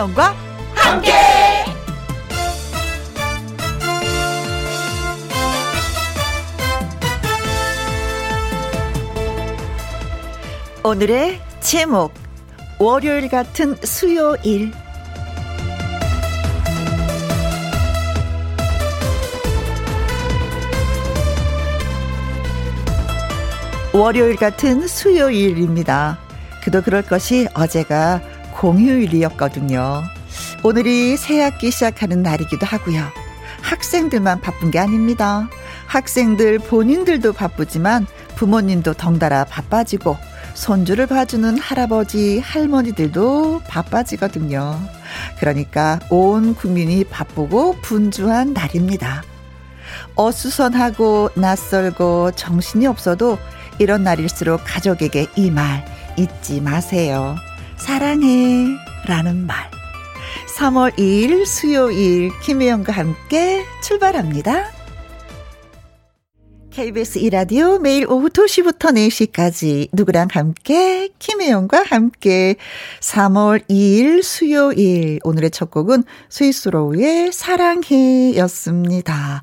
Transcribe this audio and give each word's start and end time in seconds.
김혜영과 0.00 0.34
함께. 0.74 1.12
오늘의 10.82 11.40
제목 11.60 12.14
월요일 12.78 13.28
같은 13.28 13.76
수요일 13.84 14.72
월요일 23.92 24.36
같은 24.36 24.86
수요일입니다. 24.88 26.18
그도 26.64 26.80
그럴 26.80 27.02
것이 27.02 27.46
어제가 27.52 28.39
공휴일이었거든요. 28.60 30.02
오늘이 30.62 31.16
새 31.16 31.40
학기 31.40 31.70
시작하는 31.70 32.22
날이기도 32.22 32.66
하고요. 32.66 33.02
학생들만 33.62 34.42
바쁜 34.42 34.70
게 34.70 34.78
아닙니다. 34.78 35.48
학생들 35.86 36.58
본인들도 36.58 37.32
바쁘지만 37.32 38.06
부모님도 38.36 38.94
덩달아 38.94 39.44
바빠지고 39.44 40.16
손주를 40.54 41.06
봐주는 41.06 41.58
할아버지, 41.58 42.38
할머니들도 42.38 43.62
바빠지거든요. 43.66 44.78
그러니까 45.38 45.98
온 46.10 46.54
국민이 46.54 47.04
바쁘고 47.04 47.76
분주한 47.80 48.52
날입니다. 48.52 49.22
어수선하고 50.14 51.30
낯설고 51.34 52.32
정신이 52.32 52.86
없어도 52.86 53.38
이런 53.78 54.04
날일수록 54.04 54.60
가족에게 54.64 55.28
이 55.36 55.50
말 55.50 55.84
잊지 56.18 56.60
마세요. 56.60 57.36
사랑해. 57.80 58.76
라는 59.06 59.46
말. 59.46 59.70
3월 60.58 60.96
2일 60.98 61.46
수요일 61.46 62.30
김혜영과 62.40 62.92
함께 62.92 63.64
출발합니다. 63.82 64.70
KBS 66.70 67.18
이라디오 67.18 67.78
매일 67.78 68.06
오후 68.06 68.28
2시부터 68.28 68.94
4시까지 68.94 69.88
누구랑 69.92 70.28
함께 70.30 71.08
김혜영과 71.18 71.84
함께 71.86 72.56
3월 73.00 73.66
2일 73.68 74.22
수요일 74.22 75.18
오늘의 75.24 75.50
첫 75.50 75.70
곡은 75.70 76.04
스위스로우의 76.28 77.32
사랑해 77.32 78.36
였습니다. 78.36 79.42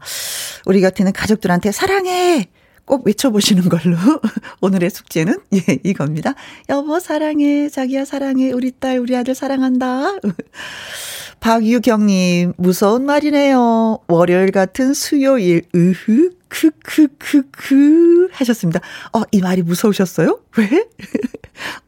우리 0.65 0.79
곁에는 0.81 1.11
가족들한테 1.11 1.71
사랑해 1.71 2.47
꼭 2.87 3.05
외쳐보시는 3.05 3.69
걸로 3.69 3.97
오늘의 4.61 4.89
숙제는 4.89 5.39
예 5.53 5.79
이겁니다. 5.83 6.33
여보 6.69 6.99
사랑해 6.99 7.69
자기야 7.69 8.05
사랑해 8.05 8.51
우리 8.51 8.71
딸 8.71 8.97
우리 8.97 9.15
아들 9.15 9.35
사랑한다. 9.35 10.15
박유경님 11.41 12.53
무서운 12.57 13.05
말이네요. 13.05 13.99
월요일 14.07 14.51
같은 14.51 14.93
수요일 14.93 15.63
으흐 15.75 16.31
크크크크 16.47 18.29
하셨습니다. 18.31 18.79
어, 19.13 19.21
이 19.31 19.41
말이 19.41 19.61
무서우셨어요? 19.61 20.39
왜? 20.57 20.87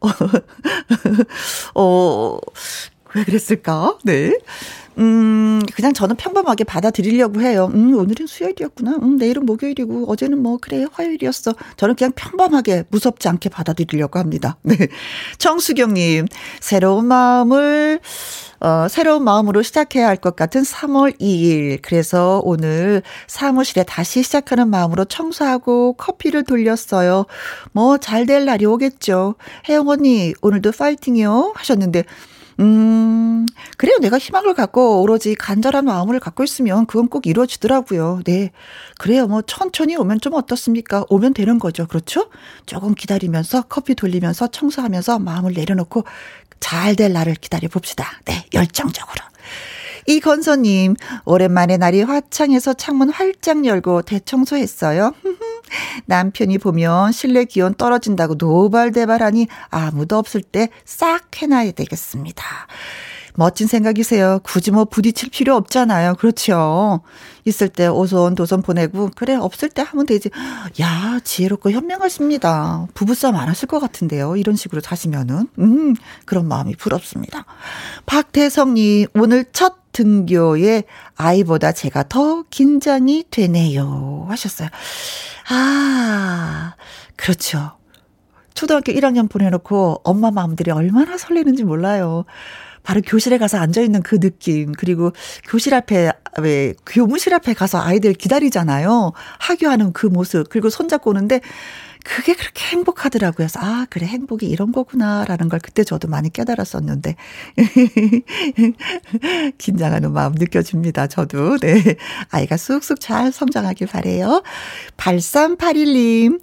어, 0.00 0.10
어, 1.74 2.38
왜 3.14 3.24
그랬을까? 3.24 3.96
네. 4.04 4.38
음, 4.98 5.60
그냥 5.74 5.92
저는 5.94 6.16
평범하게 6.16 6.64
받아들이려고 6.64 7.40
해요. 7.40 7.70
음, 7.72 7.94
오늘은 7.94 8.26
수요일이었구나. 8.26 8.96
음, 9.02 9.16
내일은 9.16 9.46
목요일이고, 9.46 10.10
어제는 10.10 10.42
뭐, 10.42 10.58
그래, 10.60 10.84
화요일이었어. 10.92 11.54
저는 11.76 11.94
그냥 11.94 12.12
평범하게 12.14 12.84
무섭지 12.90 13.28
않게 13.28 13.48
받아들이려고 13.48 14.18
합니다. 14.18 14.58
네. 14.62 14.76
정수경님, 15.38 16.26
새로운 16.60 17.06
마음을, 17.06 18.00
어, 18.60 18.88
새로운 18.90 19.24
마음으로 19.24 19.62
시작해야 19.62 20.06
할 20.08 20.16
것 20.16 20.36
같은 20.36 20.62
3월 20.64 21.18
2일. 21.18 21.78
그래서 21.80 22.42
오늘 22.44 23.02
사무실에 23.26 23.84
다시 23.84 24.22
시작하는 24.22 24.68
마음으로 24.68 25.06
청소하고 25.06 25.94
커피를 25.94 26.44
돌렸어요. 26.44 27.24
뭐, 27.72 27.96
잘 27.96 28.26
될 28.26 28.44
날이 28.44 28.66
오겠죠. 28.66 29.36
혜영 29.68 29.88
언니, 29.88 30.34
오늘도 30.42 30.72
파이팅이요. 30.72 31.52
하셨는데, 31.56 32.04
음, 32.60 33.46
그래요. 33.78 33.96
내가 34.00 34.18
희망을 34.18 34.54
갖고 34.54 35.00
오로지 35.02 35.34
간절한 35.34 35.84
마음을 35.86 36.20
갖고 36.20 36.44
있으면 36.44 36.84
그건 36.86 37.08
꼭 37.08 37.26
이루어지더라고요. 37.26 38.20
네. 38.24 38.50
그래요. 38.98 39.26
뭐 39.26 39.40
천천히 39.42 39.96
오면 39.96 40.20
좀 40.20 40.34
어떻습니까? 40.34 41.04
오면 41.08 41.32
되는 41.34 41.58
거죠. 41.58 41.86
그렇죠? 41.86 42.28
조금 42.66 42.94
기다리면서 42.94 43.62
커피 43.62 43.94
돌리면서 43.94 44.48
청소하면서 44.48 45.18
마음을 45.20 45.54
내려놓고 45.54 46.04
잘 46.60 46.94
될 46.96 47.12
날을 47.14 47.36
기다려 47.36 47.68
봅시다. 47.68 48.20
네. 48.26 48.44
열정적으로. 48.52 49.24
이건서님, 50.06 50.96
오랜만에 51.24 51.76
날이 51.76 52.02
화창해서 52.02 52.74
창문 52.74 53.10
활짝 53.10 53.64
열고 53.64 54.02
대청소했어요. 54.02 55.14
남편이 56.06 56.58
보면 56.58 57.12
실내 57.12 57.44
기온 57.44 57.74
떨어진다고 57.74 58.34
노발대발하니 58.38 59.46
아무도 59.70 60.16
없을 60.18 60.42
때 60.42 60.68
싹 60.84 61.40
해놔야 61.40 61.72
되겠습니다. 61.72 62.44
멋진 63.36 63.66
생각이세요. 63.68 64.40
굳이 64.42 64.70
뭐 64.70 64.84
부딪힐 64.84 65.30
필요 65.30 65.54
없잖아요. 65.56 66.16
그렇죠. 66.16 67.00
있을 67.44 67.68
때 67.68 67.86
오손 67.86 68.34
도손 68.34 68.60
보내고 68.62 69.10
그래 69.14 69.34
없을 69.34 69.68
때 69.70 69.82
하면 69.82 70.04
되지. 70.04 70.30
야 70.80 71.20
지혜롭고 71.22 71.70
현명하십니다. 71.70 72.88
부부싸움 72.92 73.36
안 73.36 73.48
하실 73.48 73.68
것 73.68 73.78
같은데요. 73.80 74.36
이런 74.36 74.56
식으로 74.56 74.80
사시면은 74.82 75.48
음 75.58 75.94
그런 76.26 76.48
마음이 76.48 76.74
부럽습니다. 76.74 77.46
박태성님 78.06 79.06
오늘 79.14 79.44
첫 79.52 79.79
등교에 80.00 80.84
아이보다 81.14 81.72
제가 81.72 82.04
더 82.08 82.44
긴장이 82.48 83.24
되네요. 83.30 84.26
하셨어요. 84.30 84.68
아, 85.50 86.74
그렇죠. 87.16 87.72
초등학교 88.54 88.92
1학년 88.92 89.28
보내놓고 89.28 90.00
엄마 90.02 90.30
마음들이 90.30 90.70
얼마나 90.70 91.18
설레는지 91.18 91.64
몰라요. 91.64 92.24
바로 92.82 93.02
교실에 93.02 93.36
가서 93.36 93.58
앉아있는 93.58 94.02
그 94.02 94.18
느낌, 94.18 94.72
그리고 94.72 95.12
교실 95.46 95.74
앞에, 95.74 96.12
왜, 96.38 96.72
교무실 96.86 97.34
앞에 97.34 97.52
가서 97.52 97.78
아이들 97.78 98.14
기다리잖아요. 98.14 99.12
하교하는 99.38 99.92
그 99.92 100.06
모습, 100.06 100.48
그리고 100.48 100.70
손잡고 100.70 101.10
오는데, 101.10 101.42
그게 102.04 102.34
그렇게 102.34 102.64
행복하더라고요. 102.66 103.36
그래서 103.36 103.60
아, 103.62 103.86
그래, 103.90 104.06
행복이 104.06 104.46
이런 104.46 104.72
거구나라는 104.72 105.48
걸 105.48 105.60
그때 105.60 105.84
저도 105.84 106.08
많이 106.08 106.30
깨달았었는데. 106.30 107.16
긴장하는 109.58 110.12
마음 110.12 110.32
느껴집니다. 110.32 111.06
저도. 111.06 111.58
네. 111.58 111.96
아이가 112.30 112.56
쑥쑥 112.56 113.00
잘 113.00 113.32
성장하길 113.32 113.86
바래요. 113.86 114.42
8381님. 114.96 116.40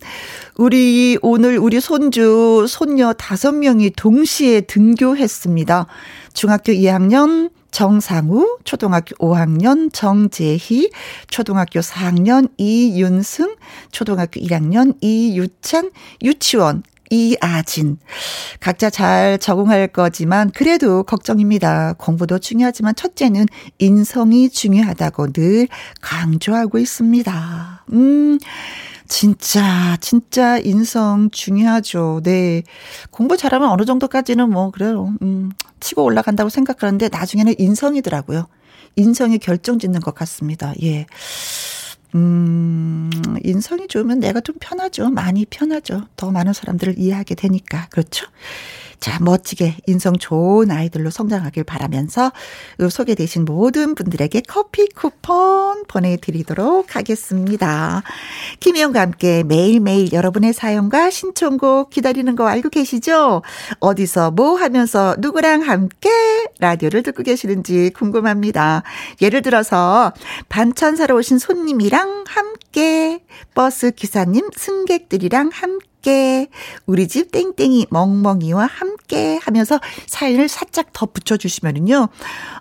우리 0.56 1.18
오늘 1.22 1.58
우리 1.58 1.80
손주, 1.80 2.66
손녀 2.68 3.14
다섯 3.14 3.54
명이 3.54 3.92
동시에 3.92 4.62
등교했습니다. 4.62 5.88
중학교 6.34 6.74
2학년 6.74 7.52
정상우, 7.72 8.60
초등학교 8.64 9.16
5학년 9.18 9.92
정재희, 9.94 10.90
초등학교 11.28 11.80
4학년 11.80 12.50
이윤승, 12.58 13.56
초등학교 13.92 14.40
1학년 14.40 14.96
이유찬, 15.02 15.92
유치원 16.24 16.84
이아진. 17.10 17.98
각자 18.60 18.90
잘 18.90 19.38
적응할 19.40 19.88
거지만 19.88 20.52
그래도 20.52 21.04
걱정입니다. 21.04 21.94
공부도 21.98 22.40
중요하지만 22.40 22.96
첫째는 22.96 23.46
인성이 23.80 24.50
중요하다고 24.50 25.32
늘 25.34 25.68
강조하고 26.02 26.80
있습니다. 26.80 27.86
음. 27.94 28.40
진짜, 29.08 29.98
진짜 30.02 30.58
인성 30.60 31.30
중요하죠. 31.32 32.22
네. 32.24 32.64
공부 33.12 33.38
잘하면 33.38 33.70
어느 33.70 33.86
정도까지는 33.86 34.50
뭐, 34.50 34.72
그래요. 34.72 35.14
음, 35.22 35.52
치고 35.80 36.04
올라간다고 36.04 36.50
생각하는데 36.50 37.10
나중에는 37.10 37.56
인성이더라고요. 37.58 38.48
인성이 38.96 39.38
결정 39.38 39.80
짓는 39.80 40.00
것 40.02 40.14
같습니다. 40.16 40.74
예. 40.84 41.06
음, 42.16 43.10
인성이 43.44 43.88
좋으면 43.88 44.20
내가 44.20 44.42
좀 44.42 44.56
편하죠. 44.60 45.10
많이 45.10 45.46
편하죠. 45.46 46.08
더 46.16 46.32
많은 46.32 46.54
사람들을 46.54 46.96
이해하게 46.98 47.36
되니까. 47.36 47.88
그렇죠? 47.90 48.26
자, 49.00 49.20
멋지게 49.22 49.78
인성 49.86 50.18
좋은 50.18 50.72
아이들로 50.72 51.12
성장하길 51.12 51.64
바라면서 51.64 52.32
소개되신 52.90 53.46
모든 53.46 53.94
분들에게 53.94 54.42
커피 54.48 54.88
쿠폰 54.90 55.84
보내드리도록 55.88 56.96
하겠습니다. 56.96 58.02
김희영과 58.60 59.02
함께 59.02 59.44
매일매일 59.44 60.14
여러분의 60.14 60.54
사연과 60.54 61.12
신청곡 61.12 61.92
기다리는 61.92 62.36
거 62.36 62.48
알고 62.48 62.70
계시죠? 62.70 63.44
어디서 63.80 64.32
뭐 64.32 64.56
하면서 64.56 65.16
누구랑 65.20 65.62
함께 65.62 66.10
라디오를 66.60 67.04
듣고 67.04 67.24
계시는지 67.24 67.92
궁금합니다. 67.96 68.84
예를 69.22 69.44
들어서 69.44 70.12
반찬 70.50 70.96
사러 70.96 71.16
오신 71.16 71.38
손님이랑 71.38 72.26
함께 72.28 73.24
버스 73.54 73.92
기사님 73.92 74.50
승객들이랑 74.56 75.52
함께 75.54 75.97
함께 75.98 76.48
우리 76.86 77.08
집 77.08 77.32
땡땡이 77.32 77.88
멍멍이와 77.90 78.66
함께 78.66 79.40
하면서 79.42 79.80
사연을 80.06 80.48
살짝 80.48 80.94
더 80.94 81.06
붙여주시면은요 81.08 82.10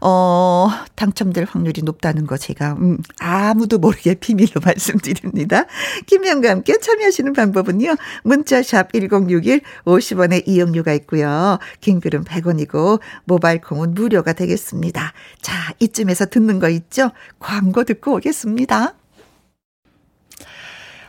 어 0.01 0.69
당첨될 0.95 1.47
확률이 1.49 1.83
높다는 1.83 2.27
거 2.27 2.37
제가 2.37 2.73
음, 2.73 2.99
아무도 3.21 3.79
모르게 3.79 4.15
비밀로 4.15 4.61
말씀드립니다. 4.65 5.67
김혜영과 6.07 6.51
함께 6.51 6.79
참여하시는 6.79 7.33
방법은요 7.33 7.97
문자샵 8.25 8.93
1061 8.93 9.61
50원의 9.85 10.49
이용료가 10.49 10.93
있고요 10.95 11.59
긴 11.81 12.01
글은 12.01 12.25
100원이고 12.25 13.01
모바일 13.25 13.61
콩은 13.61 13.95
무료가 13.95 14.33
되겠습니다. 14.33 15.13
자 15.43 15.55
이쯤에서 15.79 16.27
듣는 16.27 16.59
거 16.59 16.69
있죠? 16.71 17.11
광고 17.39 17.85
듣고 17.85 18.17
오겠습니다. 18.17 18.95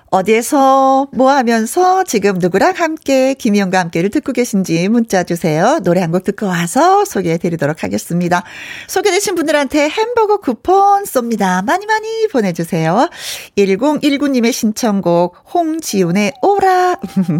어디에서 0.09 1.09
뭐 1.13 1.31
하면서 1.31 2.03
지금 2.03 2.35
누구랑 2.39 2.73
함께 2.75 3.33
김희영과 3.33 3.79
함께를 3.79 4.09
듣고 4.09 4.31
계신지 4.33 4.87
문자 4.89 5.23
주세요. 5.23 5.79
노래 5.83 6.01
한 6.01 6.11
곡 6.11 6.23
듣고 6.23 6.45
와서 6.47 7.03
소개해 7.03 7.37
드리도록 7.37 7.83
하겠습니다. 7.83 8.43
소개되신 8.87 9.35
분들한테 9.35 9.89
햄버거 9.89 10.37
쿠폰 10.37 11.03
쏩니다. 11.03 11.63
많이 11.65 11.85
많이 11.85 12.27
보내주세요. 12.31 13.09
1019님의 13.57 14.53
신청곡 14.53 15.35
홍지훈의 15.53 16.33
오라 16.41 16.95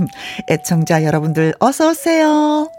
애청자 0.52 1.04
여러분들 1.04 1.54
어서 1.60 1.90
오세요. 1.92 2.70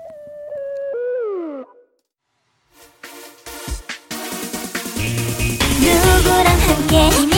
누구랑 5.80 6.46
함께 6.60 7.37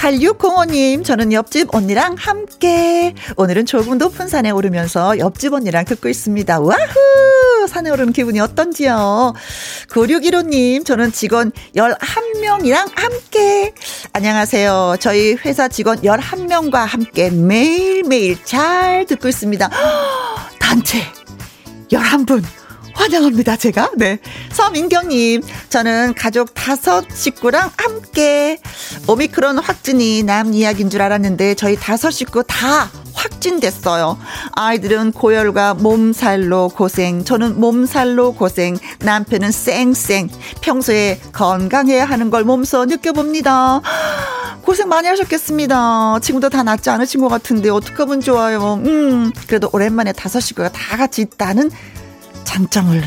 8605님, 0.00 1.04
저는 1.04 1.30
옆집 1.34 1.74
언니랑 1.74 2.16
함께 2.18 3.14
오늘은 3.36 3.66
조금 3.66 3.98
높은 3.98 4.28
산에 4.28 4.50
오르면서 4.50 5.18
옆집 5.18 5.52
언니랑 5.52 5.84
듣고 5.84 6.08
있습니다. 6.08 6.58
와후! 6.58 7.66
산에 7.68 7.90
오르는 7.90 8.14
기분이 8.14 8.40
어떤지요? 8.40 9.34
9615님, 9.90 10.86
저는 10.86 11.12
직원 11.12 11.52
11명이랑 11.76 12.90
함께 12.94 13.74
안녕하세요. 14.14 14.96
저희 15.00 15.34
회사 15.34 15.68
직원 15.68 16.00
11명과 16.00 16.86
함께 16.86 17.28
매일매일 17.28 18.42
잘 18.42 19.04
듣고 19.04 19.28
있습니다. 19.28 19.68
단체 20.58 21.02
11분. 21.90 22.59
환영합니다, 22.94 23.56
제가. 23.56 23.90
네. 23.96 24.18
서민경님, 24.52 25.42
저는 25.68 26.14
가족 26.14 26.54
다섯 26.54 27.04
식구랑 27.14 27.70
함께 27.76 28.58
오미크론 29.06 29.58
확진이 29.58 30.22
남 30.22 30.52
이야기인 30.52 30.90
줄 30.90 31.02
알았는데 31.02 31.54
저희 31.54 31.76
다섯 31.76 32.10
식구 32.10 32.44
다 32.46 32.90
확진됐어요. 33.14 34.18
아이들은 34.52 35.12
고열과 35.12 35.74
몸살로 35.74 36.70
고생, 36.70 37.24
저는 37.24 37.60
몸살로 37.60 38.34
고생, 38.34 38.78
남편은 39.00 39.50
쌩쌩. 39.50 40.30
평소에 40.60 41.20
건강해야 41.32 42.04
하는 42.04 42.30
걸 42.30 42.44
몸소 42.44 42.86
느껴봅니다. 42.86 43.80
고생 44.62 44.88
많이 44.88 45.08
하셨겠습니다. 45.08 46.18
지금도 46.20 46.48
다 46.48 46.62
낫지 46.62 46.90
않으신 46.90 47.20
것 47.20 47.28
같은데 47.28 47.70
어떡하면 47.70 48.20
좋아요. 48.20 48.80
음, 48.84 49.32
그래도 49.46 49.68
오랜만에 49.72 50.12
다섯 50.12 50.40
식구가 50.40 50.70
다 50.70 50.96
같이 50.96 51.22
있다는 51.22 51.70
장점을 52.50 53.00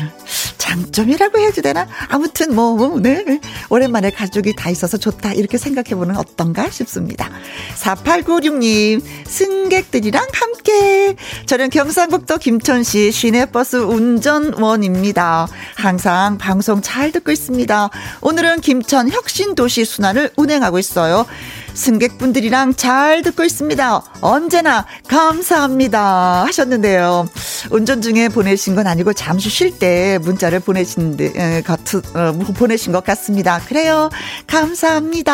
장점이라고 0.64 1.38
해야지 1.38 1.60
되나? 1.60 1.86
아무튼 2.08 2.54
뭐, 2.54 2.74
뭐, 2.74 2.98
네. 2.98 3.22
오랜만에 3.68 4.10
가족이 4.10 4.56
다 4.56 4.70
있어서 4.70 4.96
좋다. 4.96 5.34
이렇게 5.34 5.58
생각해보는 5.58 6.16
어떤가 6.16 6.70
싶습니다. 6.70 7.28
4896님, 7.76 9.02
승객들이랑 9.26 10.26
함께. 10.32 11.16
저는 11.44 11.68
경상북도 11.68 12.38
김천시 12.38 13.12
시내버스 13.12 13.76
운전원입니다. 13.76 15.48
항상 15.76 16.38
방송 16.38 16.80
잘 16.80 17.12
듣고 17.12 17.30
있습니다. 17.30 17.90
오늘은 18.22 18.62
김천 18.62 19.10
혁신도시 19.10 19.84
순환을 19.84 20.30
운행하고 20.36 20.78
있어요. 20.78 21.26
승객분들이랑 21.74 22.74
잘 22.74 23.22
듣고 23.22 23.44
있습니다. 23.44 24.02
언제나 24.20 24.86
감사합니다. 25.08 26.44
하셨는데요. 26.46 27.26
운전 27.70 28.00
중에 28.00 28.28
보내신 28.28 28.74
건 28.74 28.86
아니고 28.86 29.12
잠시 29.12 29.50
쉴 29.50 29.76
때 29.78 30.18
문자를 30.22 30.53
보내신, 30.58 31.16
데, 31.16 31.62
같, 31.62 31.80
어, 31.94 32.32
보내신 32.56 32.92
것 32.92 33.04
같습니다. 33.04 33.60
그래요. 33.60 34.10
감사합니다. 34.46 35.32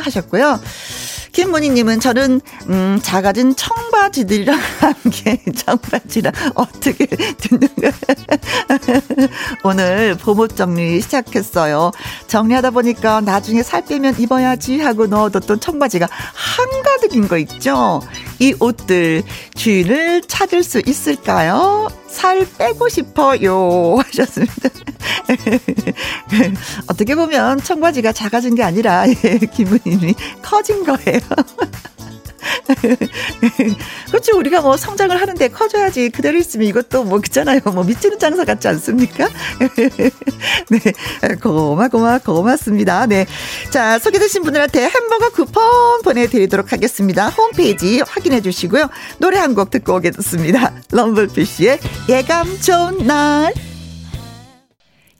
하셨고요. 0.00 0.60
김문희님은 1.32 2.00
저는 2.00 2.40
음 2.68 2.98
작아진 3.02 3.54
청바지들이랑 3.54 4.58
함께 4.80 5.42
청바지랑 5.54 6.32
어떻게 6.54 7.06
듣는가 7.06 7.92
오늘 9.64 10.16
봄옷 10.16 10.56
정리 10.56 11.00
시작했어요. 11.00 11.92
정리하다 12.26 12.70
보니까 12.70 13.20
나중에 13.20 13.62
살 13.62 13.84
빼면 13.84 14.18
입어야지 14.18 14.80
하고 14.80 15.06
넣어뒀던 15.06 15.60
청바지가 15.60 16.08
한가득인 16.10 17.28
거 17.28 17.38
있죠. 17.38 18.00
이 18.40 18.54
옷들 18.58 19.22
주인을 19.54 20.22
찾을 20.22 20.62
수 20.64 20.82
있을까요? 20.86 21.88
살 22.08 22.46
빼고 22.58 22.88
싶어요 22.88 23.98
하셨습니다. 24.02 24.70
어떻게 26.88 27.14
보면 27.14 27.62
청바지가 27.62 28.12
작아진 28.12 28.54
게 28.54 28.62
아니라 28.62 29.04
기분이 29.54 30.14
커진 30.42 30.84
거예요. 30.84 31.20
그렇죠. 34.08 34.36
우리가 34.38 34.60
뭐 34.62 34.76
성장을 34.76 35.18
하는데 35.20 35.48
커져야지 35.48 36.10
그대로 36.10 36.38
있으면 36.38 36.66
이것도 36.68 37.04
뭐 37.04 37.20
그잖아요. 37.20 37.60
뭐 37.72 37.84
미치는 37.84 38.18
장사 38.18 38.44
같지 38.44 38.68
않습니까? 38.68 39.28
네. 40.70 40.80
고마, 41.42 41.88
고마, 41.88 42.18
고맙습니다. 42.18 43.06
네. 43.06 43.26
자, 43.70 43.98
소개되신 43.98 44.42
분들한테 44.42 44.88
햄버거 44.88 45.30
쿠폰 45.30 46.02
보내드리도록 46.02 46.72
하겠습니다. 46.72 47.28
홈페이지 47.28 48.00
확인해 48.00 48.40
주시고요. 48.40 48.88
노래 49.18 49.38
한 49.38 49.50
곡 49.50 49.70
듣고 49.70 49.96
오겠습니다. 49.96 50.72
럼블피쉬의 50.92 51.80
예감 52.08 52.60
좋은 52.60 53.04
날. 53.06 53.69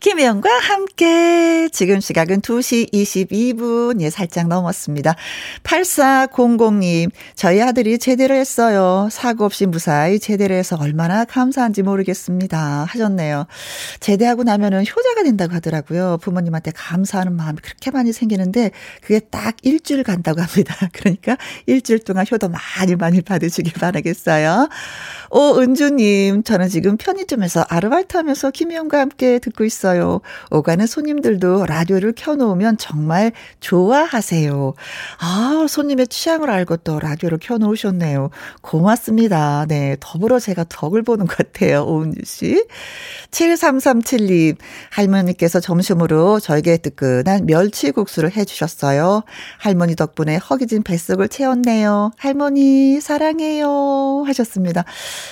김혜영과 0.01 0.49
함께 0.51 1.69
지금 1.73 2.01
시각은 2.01 2.41
2시 2.41 2.91
22분 2.91 4.01
예 4.01 4.09
살짝 4.09 4.49
넘었습니다. 4.49 5.15
8400님 5.63 7.11
저희 7.35 7.61
아들이 7.61 7.99
제대를 7.99 8.35
했어요. 8.35 9.09
사고 9.13 9.45
없이 9.45 9.67
무사히 9.67 10.19
제대를 10.19 10.57
해서 10.57 10.79
얼마나 10.81 11.27
감사한지 11.27 11.83
모르겠습니다. 11.83 12.87
하셨네요. 12.89 13.47
제대하고 14.01 14.43
나면은 14.43 14.87
효자가 14.87 15.23
된다고 15.23 15.53
하더라고요. 15.53 16.17
부모님한테 16.23 16.71
감사하는 16.75 17.37
마음이 17.37 17.59
그렇게 17.63 17.91
많이 17.91 18.15
생기는데 18.15 18.71
그게 19.03 19.19
딱 19.21 19.57
일주일 19.61 20.03
간다고 20.03 20.41
합니다. 20.41 20.75
그러니까 20.95 21.37
일주일 21.67 21.99
동안 21.99 22.25
효도 22.33 22.49
많이 22.49 22.97
많이 22.97 23.21
받으시길 23.21 23.75
바라겠어요. 23.75 24.71
오은주님 25.31 26.43
저는 26.43 26.71
지금 26.71 26.97
편의점에서 26.97 27.67
아르바이트 27.69 28.17
하면서 28.17 28.51
김혜영과 28.51 28.99
함께 28.99 29.39
듣고 29.39 29.65
있어요. 29.65 29.90
있어요. 29.91 30.21
오가는 30.51 30.87
손님들도 30.87 31.67
라디오를 31.67 32.13
켜놓으면 32.17 32.79
정말 32.79 33.33
좋아하세요. 33.61 34.75
아, 35.19 35.67
손님의 35.69 36.09
취향을 36.09 36.51
알고 36.51 36.79
또 36.79 36.99
라디오를 37.01 37.39
켜놓으셨네요. 37.39 38.31
고맙습니다. 38.63 39.67
네. 39.69 39.97
더불어 40.01 40.39
제가 40.39 40.65
덕을 40.69 41.03
보는 41.03 41.27
것 41.27 41.37
같아요. 41.37 41.85
오은주 41.85 42.21
씨. 42.25 42.65
7337님, 43.31 44.57
할머니께서 44.91 45.61
점심으로 45.61 46.41
저에게 46.41 46.77
뜨끈한 46.79 47.47
멸치국수를 47.47 48.37
해주셨어요. 48.37 49.23
할머니 49.59 49.97
덕분에 49.97 50.37
허기진 50.37 50.83
뱃속을 50.83 51.29
채웠네요. 51.29 52.13
할머니, 52.17 53.01
사랑해요. 53.01 54.25
하셨습니다. 54.27 54.85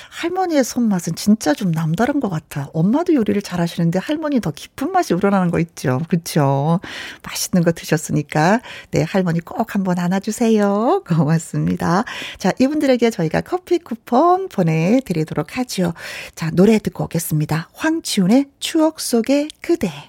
할머니의 0.09 0.63
손맛은 0.63 1.15
진짜 1.15 1.53
좀 1.53 1.71
남다른 1.71 2.19
것 2.19 2.29
같아. 2.29 2.69
엄마도 2.73 3.13
요리를 3.13 3.41
잘 3.41 3.61
하시는데 3.61 3.99
할머니 3.99 4.39
더 4.49 4.51
깊은 4.51 4.91
맛이 4.91 5.13
우러나는 5.13 5.51
거 5.51 5.59
있죠. 5.59 6.01
그쵸? 6.07 6.79
맛있는 7.23 7.63
거 7.63 7.71
드셨으니까, 7.71 8.61
네, 8.91 9.03
할머니 9.03 9.39
꼭 9.39 9.75
한번 9.75 9.99
안아주세요. 9.99 11.03
고맙습니다. 11.07 12.03
자, 12.37 12.51
이분들에게 12.59 13.09
저희가 13.11 13.41
커피 13.41 13.77
쿠폰 13.77 14.49
보내드리도록 14.49 15.57
하죠. 15.57 15.93
자, 16.35 16.49
노래 16.51 16.79
듣고 16.79 17.05
오겠습니다. 17.05 17.69
황치훈의 17.73 18.47
추억 18.59 18.99
속의 18.99 19.49
그대. 19.61 20.08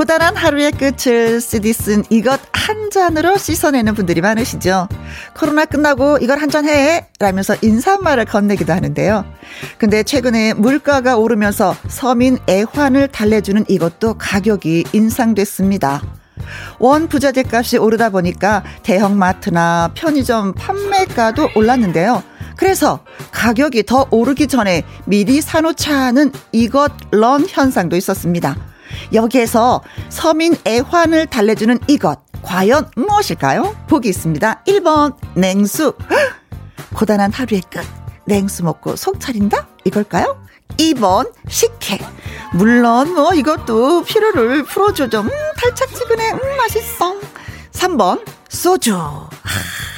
고단한 0.00 0.34
하루의 0.34 0.72
끝을 0.72 1.42
쓰디 1.42 1.74
쓴 1.74 2.04
이것 2.08 2.40
한 2.54 2.88
잔으로 2.88 3.36
씻어내는 3.36 3.92
분들이 3.94 4.22
많으시죠. 4.22 4.88
코로나 5.36 5.66
끝나고 5.66 6.16
이걸 6.22 6.38
한 6.38 6.48
잔 6.48 6.66
해! 6.66 7.06
라면서 7.18 7.54
인사말을 7.60 8.24
건네기도 8.24 8.72
하는데요. 8.72 9.26
근데 9.76 10.02
최근에 10.02 10.54
물가가 10.54 11.18
오르면서 11.18 11.76
서민 11.88 12.38
애환을 12.48 13.08
달래주는 13.08 13.66
이것도 13.68 14.14
가격이 14.14 14.84
인상됐습니다. 14.90 16.02
원 16.78 17.06
부자재 17.06 17.44
값이 17.52 17.76
오르다 17.76 18.08
보니까 18.08 18.64
대형마트나 18.82 19.90
편의점 19.94 20.54
판매가도 20.54 21.50
올랐는데요. 21.54 22.22
그래서 22.56 23.00
가격이 23.32 23.82
더 23.84 24.06
오르기 24.10 24.46
전에 24.46 24.82
미리 25.04 25.42
사놓자는 25.42 26.32
이것 26.52 26.90
런 27.10 27.44
현상도 27.46 27.96
있었습니다. 27.96 28.56
여기에서 29.12 29.82
서민 30.08 30.56
애환을 30.66 31.26
달래주는 31.26 31.78
이것 31.88 32.20
과연 32.42 32.90
무엇일까요? 32.96 33.76
보기 33.88 34.08
있습니다. 34.08 34.62
1번 34.66 35.14
냉수 35.34 35.94
고단한 36.94 37.32
하루의 37.32 37.62
끝 37.70 37.84
냉수 38.26 38.64
먹고 38.64 38.96
속 38.96 39.20
차린다? 39.20 39.66
이걸까요? 39.84 40.42
2번 40.78 41.32
식혜 41.48 41.98
물론 42.54 43.14
뭐 43.14 43.34
이것도 43.34 44.04
피로를 44.04 44.62
풀어주죠. 44.64 45.20
음 45.20 45.28
달짝지근해 45.56 46.32
음 46.32 46.38
맛있어 46.56 47.16
3번 47.72 48.24
소주 48.48 48.96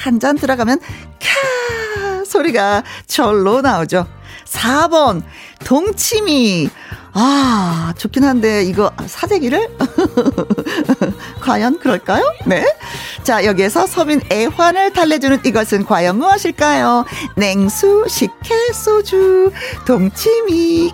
한 0.04 0.18
잔 0.18 0.37
들어가면 0.37 0.80
캬 1.20 2.26
소리가 2.26 2.82
절로 3.06 3.61
나오죠. 3.61 4.06
4번 4.52 5.23
동치미 5.64 6.71
아, 7.14 7.92
좋긴 7.99 8.25
한데, 8.25 8.64
이거 8.64 8.90
사재기를? 9.06 9.68
과연 11.40 11.78
그럴까요? 11.78 12.25
네. 12.47 12.64
자, 13.23 13.44
여기에서 13.44 13.87
서민 13.87 14.23
애환을 14.32 14.94
달래주는 14.94 15.40
이것은 15.44 15.85
과연 15.85 16.16
무엇일까요? 16.16 17.04
냉수, 17.37 18.06
식혜, 18.09 18.73
소주, 18.73 19.52
동치미, 19.87 20.90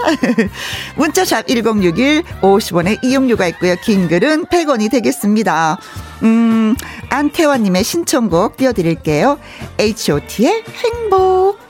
문자샵 0.96 1.46
1061 1.46 2.22
50원의 2.42 3.02
이용료가 3.02 3.46
있고요. 3.48 3.76
긴 3.82 4.06
글은 4.06 4.46
100원이 4.46 4.90
되겠습니다. 4.90 5.78
음, 6.24 6.76
안태환님의 7.08 7.84
신청곡 7.84 8.58
띄워드릴게요. 8.58 9.38
H.O.T의 9.78 10.64
행복. 10.84 11.69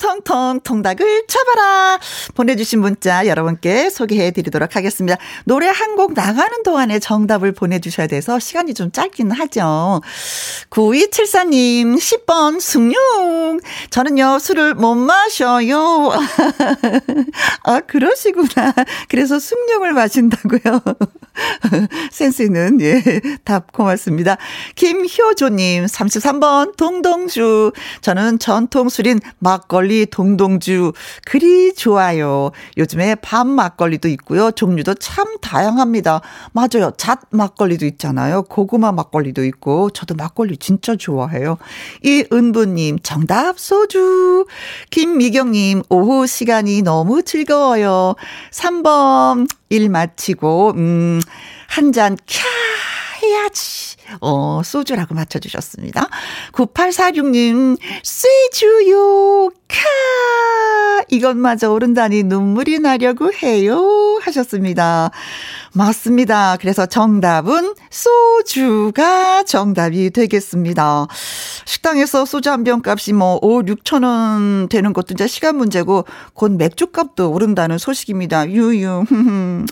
통통통 0.00 0.60
통닭을 0.64 1.24
쳐봐라 1.28 1.98
보내주신 2.34 2.80
문자 2.80 3.26
여러분께 3.26 3.90
소개해 3.90 4.32
드리도록 4.32 4.74
하겠습니다. 4.74 5.16
노래 5.44 5.66
한 5.68 5.90
곡 6.00 6.14
나가는 6.14 6.62
동안에 6.62 6.98
정답을 6.98 7.52
보내주셔야 7.52 8.06
돼서 8.06 8.38
시간이 8.38 8.72
좀 8.74 8.90
짧기는 8.92 9.32
하죠. 9.32 10.00
9274님 10.70 11.96
10번 11.98 12.60
숭늉 12.60 13.60
저는요 13.90 14.38
술을 14.38 14.74
못 14.74 14.94
마셔요. 14.94 16.10
아 17.64 17.80
그러시구나. 17.80 18.72
그래서 19.08 19.38
숭늉을 19.38 19.92
마신다고요. 19.92 20.80
센스 22.10 22.42
있는 22.42 22.80
예, 22.80 23.02
답 23.44 23.72
고맙습니다. 23.72 24.36
김효조님 24.76 25.84
33번 25.84 26.76
동동주 26.76 27.72
저는 28.00 28.38
전통술인 28.38 29.20
막걸리 29.38 29.89
동동주 30.10 30.92
그리 31.24 31.74
좋아요. 31.74 32.50
요즘에 32.76 33.16
밤 33.16 33.48
막걸리도 33.48 34.08
있고요. 34.08 34.50
종류도 34.50 34.94
참 34.94 35.36
다양합니다. 35.40 36.20
맞아요. 36.52 36.92
잣 36.96 37.20
막걸리도 37.30 37.86
있잖아요. 37.86 38.42
고구마 38.42 38.92
막걸리도 38.92 39.44
있고 39.44 39.90
저도 39.90 40.14
막걸리 40.14 40.56
진짜 40.56 40.96
좋아해요. 40.96 41.58
이 42.02 42.24
은부님 42.32 43.00
정답 43.02 43.58
소주 43.58 44.46
김미경님 44.90 45.82
오후 45.88 46.26
시간이 46.26 46.82
너무 46.82 47.22
즐거워요. 47.22 48.14
3번 48.52 49.48
일 49.68 49.88
마치고 49.88 50.72
음한 50.76 51.92
잔 51.92 52.16
캬 52.16 52.40
해야지. 53.22 53.99
어, 54.20 54.62
소주라고 54.64 55.14
맞춰주셨습니다. 55.14 56.08
9846님, 56.52 57.76
쇠주요, 58.02 59.48
카! 59.68 61.04
이것마저 61.08 61.70
오른다니 61.72 62.22
눈물이 62.22 62.78
나려고 62.80 63.32
해요. 63.32 64.18
하셨습니다. 64.22 65.10
맞습니다. 65.72 66.56
그래서 66.60 66.86
정답은 66.86 67.74
소주가 67.90 69.42
정답이 69.44 70.10
되겠습니다. 70.10 71.06
식당에서 71.64 72.24
소주 72.24 72.50
한 72.50 72.60
병 72.64 72.82
값이 72.84 73.14
뭐 73.14 73.38
5, 73.40 73.62
6천 73.62 74.04
원 74.04 74.68
되는 74.68 74.92
것도 74.92 75.14
이제 75.14 75.26
시간 75.26 75.56
문제고 75.56 76.04
곧 76.34 76.52
맥주 76.52 76.88
값도 76.88 77.32
오른다는 77.32 77.78
소식입니다. 77.78 78.50
유유. 78.50 79.04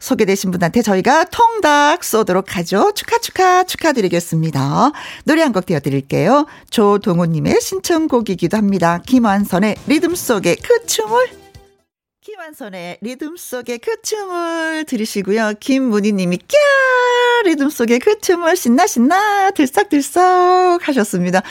소개되신 0.00 0.50
분한테 0.50 0.82
저희가 0.82 1.24
통닭 1.24 2.04
쏘도록 2.04 2.56
하죠. 2.56 2.92
축하, 2.94 3.18
축하, 3.18 3.64
축하드리겠습니다. 3.64 4.92
노래 5.24 5.42
한 5.42 5.52
곡 5.52 5.64
띄워드릴게요. 5.66 6.46
조동호님의 6.70 7.60
신청곡이기도 7.60 8.56
합니다. 8.56 9.00
김완선의 9.06 9.76
리듬 9.86 10.14
속의 10.14 10.56
그 10.56 10.84
춤을 10.86 11.45
김한선의 12.36 12.98
리듬 13.00 13.36
속의 13.38 13.78
그 13.78 14.02
춤을 14.02 14.84
들으시고요. 14.84 15.54
김문희 15.58 16.12
님이 16.12 16.36
꺄 16.36 17.46
리듬 17.46 17.70
속의 17.70 17.98
그 17.98 18.18
춤을 18.20 18.56
신나 18.56 18.86
신나 18.86 19.50
들썩들썩 19.52 20.86
하셨습니다. 20.86 21.42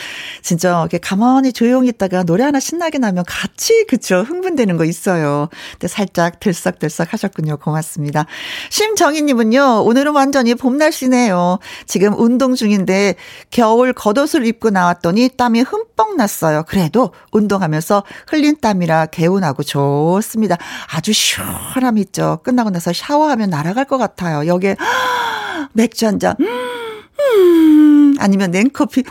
진짜 0.43 0.81
이렇게 0.81 0.99
가만히 0.99 1.53
조용히 1.53 1.87
있다가 1.87 2.23
노래 2.23 2.43
하나 2.43 2.59
신나게 2.59 2.99
나면 2.99 3.23
같이 3.27 3.85
그쵸 3.87 4.17
흥분되는 4.17 4.77
거 4.77 4.85
있어요. 4.85 5.49
근데 5.71 5.87
살짝 5.87 6.39
들썩들썩 6.39 7.13
하셨군요. 7.13 7.57
고맙습니다. 7.57 8.27
심정희 8.69 9.23
님은요 9.23 9.83
오늘은 9.85 10.13
완전히 10.13 10.53
봄 10.53 10.77
날씨네요. 10.77 11.57
지금 11.87 12.13
운동 12.13 12.53
중인데 12.53 13.15
겨울 13.49 13.91
겉옷을 13.91 14.45
입고 14.45 14.69
나왔더니 14.69 15.29
땀이 15.35 15.61
흠뻑 15.61 16.15
났어요. 16.15 16.63
그래도 16.67 17.11
운동하면서 17.31 18.03
흘린 18.27 18.57
땀이라 18.61 19.07
개운하고 19.07 19.63
좋습니다. 19.63 20.57
아주 20.91 21.13
시원함 21.13 21.97
있죠. 21.99 22.39
끝나고 22.43 22.69
나서 22.69 22.93
샤워하면 22.93 23.49
날아갈 23.49 23.85
것 23.85 23.97
같아요. 23.97 24.47
여기에 24.47 24.75
맥주 25.73 26.05
한 26.05 26.19
잔. 26.19 26.35
음, 26.39 28.15
아니면 28.19 28.51
냉커피. 28.51 29.03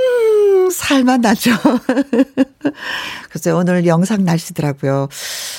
음, 0.00 0.70
살만 0.70 1.20
나죠. 1.20 1.50
글쎄, 3.30 3.50
오늘 3.50 3.86
영상 3.86 4.24
날씨더라고요. 4.24 5.08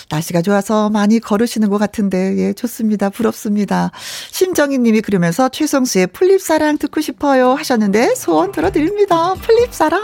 날씨가 0.10 0.42
좋아서 0.42 0.90
많이 0.90 1.20
걸으시는 1.20 1.70
것 1.70 1.78
같은데, 1.78 2.36
예, 2.38 2.54
좋습니다. 2.54 3.10
부럽습니다. 3.10 3.92
심정희 4.32 4.80
님이 4.80 5.02
그러면서 5.02 5.50
최성수의 5.50 6.08
플립사랑 6.08 6.78
듣고 6.78 7.02
싶어요 7.02 7.54
하셨는데, 7.54 8.16
소원 8.16 8.52
들어드립니다. 8.52 9.34
플립사랑. 9.36 10.02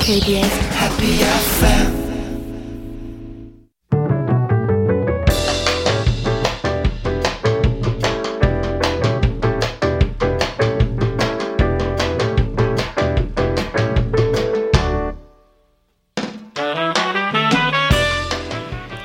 KBS 0.00 0.58
해피 0.74 1.22
FM 1.22 2.06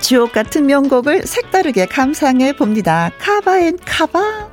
지옥 0.01 0.33
같은 0.33 0.65
명곡을 0.65 1.27
색다르게 1.27 1.86
감상해 1.86 2.53
봅니다. 2.53 3.12
카바앤 3.19 3.77
카바 3.86 4.50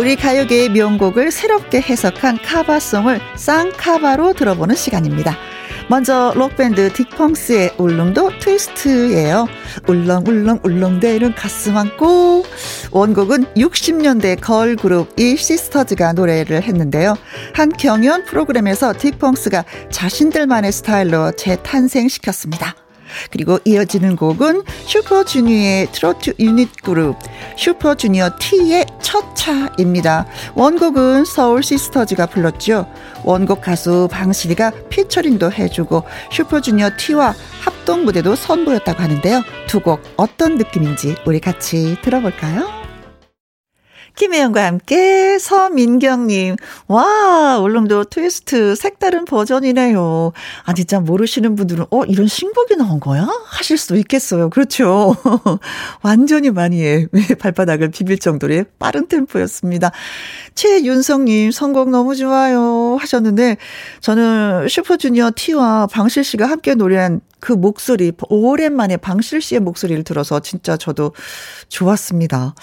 우리 0.00 0.16
가요계의 0.16 0.70
명곡을 0.70 1.30
새롭게 1.30 1.82
해석한 1.82 2.38
카바송을 2.42 3.20
쌍카바로 3.36 4.32
들어보는 4.32 4.74
시간입니다. 4.74 5.36
먼저 5.90 6.32
록밴드 6.34 6.90
딕펑스의 6.90 7.78
울릉도 7.78 8.38
트위스트예요. 8.38 9.46
울렁울렁 9.86 10.60
울렁대는 10.62 11.34
가슴 11.34 11.76
안고 11.76 12.46
원곡은 12.92 13.52
60년대 13.56 14.40
걸 14.40 14.76
그룹 14.76 15.12
이 15.20 15.36
시스터즈가 15.36 16.14
노래를 16.14 16.62
했는데요. 16.62 17.14
한 17.52 17.68
경연 17.68 18.24
프로그램에서 18.24 18.92
딕펑스가 18.92 19.64
자신들만의 19.90 20.72
스타일로 20.72 21.32
재탄생시켰습니다. 21.32 22.74
그리고 23.30 23.58
이어지는 23.64 24.16
곡은 24.16 24.62
슈퍼주니어의 24.86 25.92
트로트 25.92 26.34
유닛 26.38 26.82
그룹 26.82 27.16
슈퍼주니어 27.56 28.36
T의 28.38 28.86
첫 29.02 29.34
차입니다. 29.34 30.26
원곡은 30.54 31.24
서울 31.24 31.62
시스터즈가 31.62 32.26
불렀죠. 32.26 32.86
원곡 33.24 33.60
가수 33.62 34.08
방실이가 34.10 34.72
피처링도 34.88 35.52
해주고 35.52 36.04
슈퍼주니어 36.32 36.90
T와 36.96 37.34
합동 37.62 38.04
무대도 38.04 38.36
선보였다고 38.36 39.02
하는데요. 39.02 39.42
두 39.66 39.80
곡 39.80 40.02
어떤 40.18 40.56
느낌인지 40.56 41.16
우리 41.24 41.40
같이 41.40 41.96
들어볼까요? 42.02 42.79
김혜영과 44.20 44.66
함께 44.66 45.38
서민경님. 45.38 46.56
와, 46.88 47.58
울릉도 47.58 48.04
트위스트 48.04 48.74
색다른 48.74 49.24
버전이네요. 49.24 50.32
아, 50.64 50.74
진짜 50.74 51.00
모르시는 51.00 51.56
분들은, 51.56 51.86
어, 51.90 52.04
이런 52.04 52.26
신곡이 52.26 52.76
나온 52.76 53.00
거야? 53.00 53.26
하실 53.46 53.78
수도 53.78 53.96
있겠어요. 53.96 54.50
그렇죠. 54.50 55.16
완전히 56.02 56.50
많이 56.50 56.84
해. 56.84 57.06
발바닥을 57.38 57.92
비빌 57.92 58.18
정도의 58.18 58.66
빠른 58.78 59.08
템포였습니다. 59.08 59.90
최윤성님, 60.54 61.50
선곡 61.50 61.88
너무 61.88 62.14
좋아요. 62.14 62.98
하셨는데, 63.00 63.56
저는 64.02 64.68
슈퍼주니어 64.68 65.30
T와 65.34 65.86
방실 65.86 66.24
씨가 66.24 66.44
함께 66.44 66.74
노래한 66.74 67.22
그 67.40 67.54
목소리, 67.54 68.12
오랜만에 68.28 68.98
방실 68.98 69.40
씨의 69.40 69.60
목소리를 69.60 70.04
들어서 70.04 70.40
진짜 70.40 70.76
저도 70.76 71.14
좋았습니다. 71.70 72.54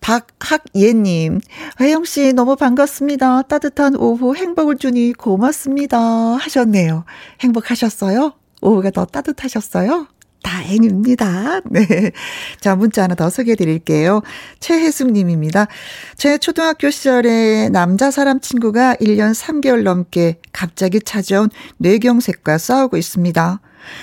박학예님, 0.00 1.40
혜영씨 1.80 2.32
너무 2.34 2.56
반갑습니다. 2.56 3.42
따뜻한 3.42 3.96
오후 3.96 4.36
행복을 4.36 4.76
주니 4.78 5.12
고맙습니다. 5.12 5.98
하셨네요. 5.98 7.04
행복하셨어요? 7.40 8.32
오후가 8.62 8.90
더 8.90 9.04
따뜻하셨어요? 9.04 10.06
다행입니다. 10.42 11.60
네. 11.70 12.12
자, 12.60 12.76
문자 12.76 13.02
하나 13.02 13.16
더 13.16 13.28
소개해 13.28 13.56
드릴게요. 13.56 14.22
최혜숙 14.60 15.10
님입니다. 15.10 15.66
제 16.16 16.38
초등학교 16.38 16.90
시절에 16.90 17.68
남자 17.70 18.12
사람 18.12 18.40
친구가 18.40 18.94
1년 18.96 19.34
3개월 19.34 19.82
넘게 19.82 20.40
갑자기 20.52 21.00
찾아온 21.00 21.50
뇌경색과 21.78 22.58
싸우고 22.58 22.96
있습니다. 22.96 23.60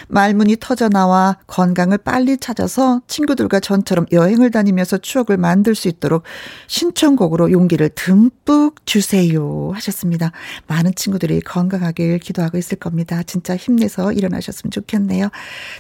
말문이 0.08 0.58
터져 0.60 0.90
나와 0.90 1.38
건강을 1.48 2.00
빨리 2.00 2.38
찾아서 2.38 3.02
친구들과 3.08 3.60
전처럼 3.60 4.06
여행을 4.12 4.52
다니면서 4.52 4.98
추억을 4.98 5.38
만들 5.38 5.76
수 5.76 5.88
있도록 5.88 6.24
신청곡으로 6.68 7.52
용기를 7.52 7.90
듬뿍 7.96 8.86
주세요 8.86 9.72
하셨습니다. 9.74 10.32
많은 10.68 10.94
친구들이 10.96 11.42
건강하길 11.42 12.20
기도하고 12.20 12.58
있을 12.58 12.78
겁니다. 12.78 13.24
진짜 13.24 13.56
힘내서 13.56 14.12
일어나셨으면 14.14 14.72
좋겠네요. 14.72 15.30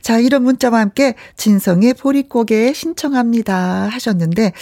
자, 0.01 0.19
이런 0.19 0.43
문자와 0.43 0.79
함께 0.79 1.15
진성의 1.37 1.95
보릿고개 1.95 2.73
신청합니다 2.73 3.87
하셨는데 3.89 4.53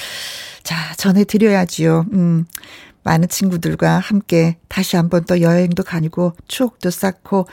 자, 0.64 0.76
전해드려야지요. 0.98 2.06
음. 2.14 2.46
많은 3.04 3.28
친구들과 3.28 4.00
함께 4.00 4.58
다시 4.68 4.96
한번 4.96 5.24
또 5.26 5.42
여행도 5.42 5.84
가니고 5.84 6.34
추억도 6.48 6.90
쌓고 6.92 7.48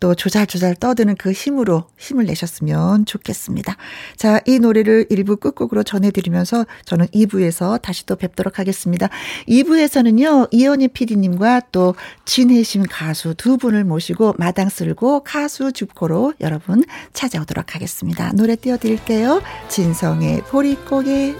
또 0.00 0.14
조잘조잘 0.14 0.76
떠드는 0.76 1.16
그 1.16 1.32
힘으로 1.32 1.84
힘을 1.98 2.26
내셨으면 2.26 3.06
좋겠습니다. 3.06 3.76
자, 4.16 4.40
이 4.46 4.58
노래를 4.58 5.06
1부 5.10 5.40
끝곡으로 5.40 5.82
전해드리면서 5.82 6.66
저는 6.84 7.06
2부에서 7.08 7.80
다시 7.80 8.06
또 8.06 8.16
뵙도록 8.16 8.58
하겠습니다. 8.58 9.08
2부에서는요, 9.48 10.48
이현희 10.50 10.88
PD님과 10.88 11.62
또 11.72 11.94
진혜심 12.24 12.84
가수 12.88 13.34
두 13.34 13.56
분을 13.56 13.84
모시고 13.84 14.34
마당 14.38 14.68
쓸고 14.68 15.24
가수 15.24 15.72
줍고로 15.72 16.34
여러분 16.40 16.84
찾아오도록 17.12 17.74
하겠습니다. 17.74 18.32
노래 18.32 18.56
띄워드릴게요. 18.56 19.42
진성의 19.68 20.42
보릿고개. 20.42 21.34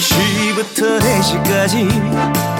2시부터 0.00 0.98
4시까지 1.00 2.59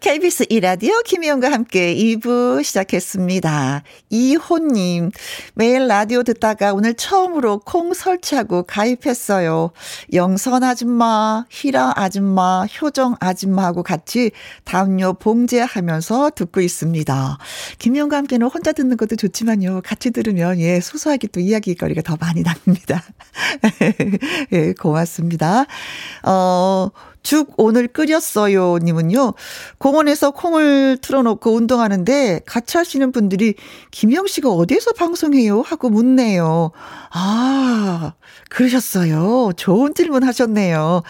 KBS 0.00 0.46
이라디오 0.48 1.02
김희영과 1.02 1.52
함께 1.52 1.94
2부 1.94 2.64
시작했습니다. 2.64 3.82
이호님, 4.08 5.10
매일 5.54 5.88
라디오 5.88 6.22
듣다가 6.22 6.72
오늘 6.72 6.94
처음으로 6.94 7.58
콩 7.58 7.92
설치하고 7.92 8.62
가입했어요. 8.62 9.72
영선 10.14 10.64
아줌마, 10.64 11.44
희라 11.50 11.92
아줌마, 11.96 12.64
효정 12.80 13.16
아줌마하고 13.20 13.82
같이 13.82 14.30
담요 14.64 15.12
봉제하면서 15.12 16.30
듣고 16.34 16.62
있습니다. 16.62 17.38
김희영과 17.78 18.16
함께는 18.16 18.46
혼자 18.46 18.72
듣는 18.72 18.96
것도 18.96 19.16
좋지만요. 19.16 19.82
같이 19.84 20.12
들으면 20.12 20.58
예, 20.60 20.80
소소하게 20.80 21.28
또 21.28 21.40
이야기거리가 21.40 22.00
더 22.00 22.16
많이 22.18 22.42
납니다. 22.42 23.04
예, 24.52 24.72
고맙습니다. 24.72 25.66
어, 26.24 26.88
죽 27.22 27.52
오늘 27.56 27.88
끓였어요. 27.88 28.78
님은요. 28.78 29.34
공원에서 29.78 30.30
콩을 30.30 30.98
틀어놓고 31.00 31.52
운동하는데 31.52 32.40
같이 32.46 32.76
하시는 32.76 33.12
분들이 33.12 33.54
김영 33.90 34.26
씨가 34.26 34.50
어디에서 34.50 34.92
방송해요? 34.92 35.60
하고 35.62 35.90
묻네요. 35.90 36.72
아, 37.12 38.14
그러셨어요. 38.48 39.52
좋은 39.56 39.94
질문 39.94 40.24
하셨네요. 40.24 41.02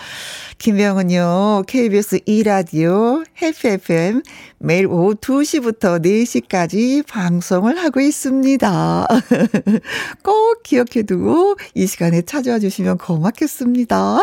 김영은요, 0.59 1.64
KBS 1.66 2.18
2라디오, 2.20 3.25
해피 3.40 3.68
FM, 3.68 4.23
매일 4.59 4.87
오후 4.87 5.14
2시부터 5.14 6.05
4시까지 6.05 7.07
방송을 7.07 7.79
하고 7.79 8.01
있습니다. 8.01 9.07
꼭 10.23 10.62
기억해 10.62 11.05
두고 11.07 11.57
이 11.75 11.87
시간에 11.87 12.20
찾아와 12.20 12.59
주시면 12.59 12.99
고맙겠습니다. 12.99 14.18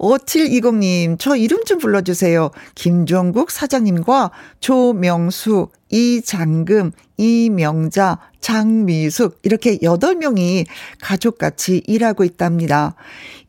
5720님, 0.00 1.16
저 1.18 1.36
이름 1.36 1.62
좀 1.64 1.78
불러주세요. 1.78 2.50
김종국 2.74 3.50
사장님과 3.50 4.30
조명수, 4.60 5.68
이장금, 5.90 6.92
이명자, 7.20 8.16
장미숙 8.40 9.40
이렇게 9.42 9.76
8명이 9.76 10.64
가족같이 11.02 11.82
일하고 11.86 12.24
있답니다. 12.24 12.94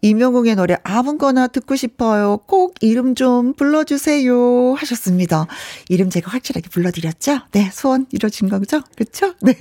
이명웅의 0.02 0.56
노래 0.56 0.76
아무거나 0.84 1.48
듣고 1.48 1.78
싶어요. 1.78 2.40
꼭 2.48 2.76
이름 2.82 3.16
좀 3.16 3.54
불러주세요 3.54 4.74
하셨습니다. 4.74 5.48
이름 5.88 6.10
제가 6.10 6.30
확실하게 6.32 6.68
불러드렸죠? 6.68 7.40
네, 7.52 7.70
소원 7.72 8.08
이뤄진 8.12 8.50
거죠? 8.50 8.82
그쵸? 8.98 9.36
네. 9.40 9.54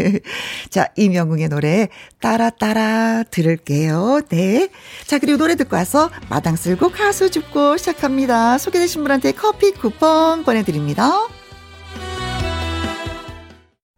자, 0.71 0.89
이명웅의 0.97 1.49
노래 1.49 1.89
따라 2.21 2.51
따라 2.51 3.23
들을게요. 3.31 4.23
네. 4.31 4.71
자, 5.07 5.21
그리고 5.21 5.39
노래 5.39 5.55
듣고 5.55 5.77
와서 5.77 6.11
마당 6.29 6.57
쓸고 6.57 6.89
가수 6.89 7.31
줍고 7.31 7.77
시작합니다. 7.77 8.59
소개되신 8.59 9.03
분한테 9.03 9.33
커피 9.33 9.71
쿠폰 9.71 10.43
보내드립니다. 10.43 11.40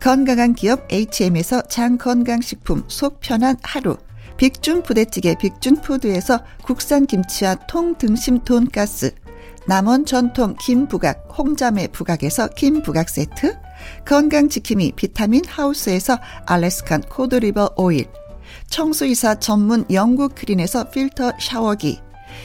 건강한 0.00 0.54
기업 0.54 0.86
H&M에서 0.92 1.62
장 1.62 1.98
건강식품 1.98 2.84
속 2.88 3.20
편한 3.20 3.56
하루, 3.62 3.96
빅준 4.36 4.82
부대찌개 4.82 5.34
빅준푸드에서 5.38 6.40
국산 6.62 7.06
김치와 7.06 7.54
통등심 7.66 8.40
돈가스, 8.44 9.14
남원 9.66 10.04
전통 10.04 10.54
김부각 10.60 11.26
홍자매 11.36 11.88
부각에서 11.88 12.48
김부각 12.48 13.08
세트, 13.08 13.56
건강지킴이 14.04 14.92
비타민 14.94 15.44
하우스에서 15.46 16.18
Alaskan 16.46 17.02
cod 17.02 17.29
liver 17.29 17.74
oil, 17.76 18.06
청소이사 18.68 19.36
전문 19.36 19.84
영구크린에서 19.90 20.90
필터 20.90 21.32
샤워기, 21.40 22.00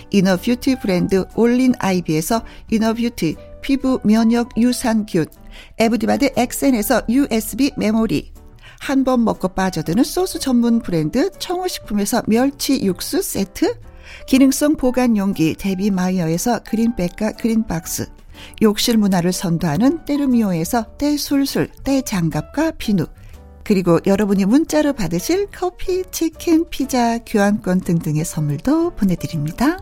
inner 0.09 0.40
beauty 0.40 0.77
브랜드 0.79 1.25
올린 1.35 1.73
아이비에서 1.77 2.43
inner 2.71 3.00
beauty 3.00 3.35
피부 3.61 3.99
면역 4.03 4.49
유산균, 4.57 5.25
에브디바드 5.77 6.33
엑센에서 6.37 7.01
USB 7.09 7.71
메모리, 7.77 8.31
한 8.79 9.03
번 9.03 9.23
먹고 9.23 9.49
빠져드는 9.49 10.03
소스 10.03 10.39
전문 10.39 10.79
브랜드 10.79 11.29
청호식품에서 11.37 12.23
멸치 12.27 12.81
육수 12.83 13.21
세트, 13.21 13.75
기능성 14.27 14.75
보관 14.75 15.17
용기 15.17 15.53
데비 15.55 15.91
마이어에서 15.91 16.59
그린백과 16.63 17.33
그린박스, 17.33 18.09
욕실 18.61 18.97
문화를 18.97 19.33
선도하는 19.33 20.05
때르미오에서 20.05 20.97
때술술, 20.97 21.69
때장갑과 21.83 22.71
비누, 22.71 23.05
그리고 23.63 23.99
여러분이 24.07 24.45
문자로 24.45 24.93
받으실 24.93 25.47
커피, 25.51 26.03
치킨, 26.11 26.65
피자, 26.69 27.19
교환권 27.19 27.81
등등의 27.81 28.25
선물도 28.25 28.95
보내드립니다. 28.95 29.77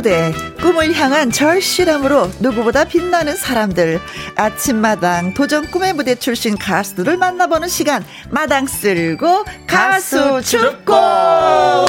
무대, 0.00 0.32
꿈을 0.62 0.94
향한 0.94 1.30
절실함으로 1.30 2.30
누구보다 2.40 2.84
빛나는 2.84 3.36
사람들. 3.36 4.00
아침마당 4.34 5.34
도전 5.34 5.70
꿈의 5.70 5.92
무대 5.92 6.14
출신 6.14 6.56
가수들을 6.56 7.18
만나보는 7.18 7.68
시간. 7.68 8.02
마당 8.30 8.66
쓸고 8.66 9.44
가수 9.66 10.40
축고! 10.42 10.94
와! 10.94 11.86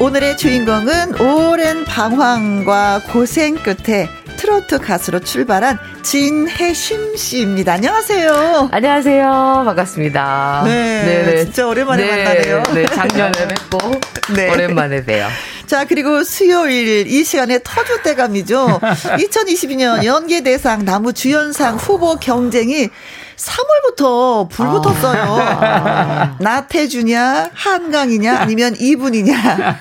오늘의 0.00 0.36
주인공은 0.36 1.20
오랜 1.20 1.84
방황과 1.84 3.02
고생 3.12 3.54
끝에 3.54 4.08
트로트 4.42 4.80
가수로 4.80 5.20
출발한 5.20 5.78
진혜심 6.02 7.16
씨입니다. 7.16 7.74
안녕하세요. 7.74 8.70
안녕하세요. 8.72 9.62
반갑습니다. 9.64 10.62
네. 10.64 10.70
네네. 11.04 11.24
네. 11.26 11.44
진짜 11.44 11.68
오랜만에 11.68 12.04
네, 12.04 12.24
만나네요. 12.24 12.62
네. 12.74 12.86
작년에 12.86 13.30
뵙고 13.46 13.78
네. 14.34 14.50
오랜만에 14.50 15.04
봬요. 15.04 15.28
자, 15.66 15.84
그리고 15.84 16.24
수요일 16.24 17.06
이 17.06 17.22
시간에 17.22 17.58
터줏대감이죠. 17.58 18.80
2022년 18.80 20.02
연계대상 20.04 20.84
나무 20.84 21.12
주연상 21.12 21.76
후보 21.76 22.16
경쟁이 22.16 22.90
3월부터 23.42 24.48
불 24.48 24.68
붙었어요. 24.68 25.22
아. 25.40 26.36
나태주냐, 26.38 27.50
한강이냐, 27.52 28.38
아니면 28.38 28.74
이분이냐. 28.78 29.78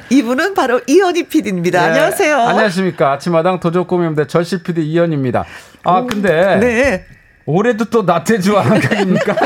이분은 0.10 0.54
바로 0.54 0.80
이현희 0.86 1.28
PD입니다. 1.28 1.80
네. 1.80 1.86
안녕하세요. 1.88 2.36
안녕하십니까. 2.38 3.12
아침마당 3.12 3.60
도적공명대 3.60 4.26
절시 4.26 4.62
PD 4.62 4.82
이현입니다. 4.90 5.44
아, 5.84 6.02
근데. 6.02 6.56
네. 6.56 7.06
올해도 7.46 7.86
또 7.86 8.02
나태주 8.02 8.56
한강입니까? 8.58 9.34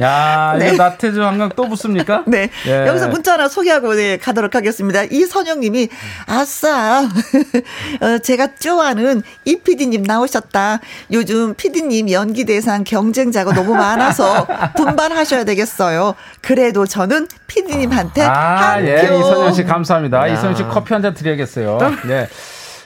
야, 0.00 0.56
네. 0.58 0.68
이거 0.74 0.82
나태주 0.82 1.22
한강 1.22 1.50
또 1.54 1.68
붙습니까? 1.68 2.24
네. 2.26 2.48
예. 2.66 2.86
여기서 2.88 3.08
문자 3.08 3.34
하나 3.34 3.48
소개하고 3.48 3.94
네, 3.94 4.16
가도록 4.16 4.54
하겠습니다. 4.54 5.04
이선영 5.04 5.60
님이, 5.60 5.88
아싸, 6.26 7.02
어, 8.00 8.18
제가 8.18 8.48
좋아하는 8.58 9.22
이 9.44 9.56
PD님 9.56 10.02
나오셨다. 10.02 10.80
요즘 11.12 11.54
PD님 11.54 12.10
연기대상 12.10 12.84
경쟁자가 12.84 13.52
너무 13.52 13.74
많아서 13.74 14.46
분발하셔야 14.76 15.44
되겠어요. 15.44 16.14
그래도 16.40 16.84
저는 16.86 17.28
PD님한테 17.46 18.22
아, 18.22 18.72
한 18.72 18.86
예, 18.88 19.02
이선영 19.04 19.52
씨 19.52 19.64
감사합니다. 19.64 20.18
야. 20.28 20.32
이선영 20.32 20.56
씨 20.56 20.62
커피 20.64 20.94
한 20.94 21.02
잔 21.02 21.14
드려야겠어요. 21.14 21.78
네. 22.06 22.28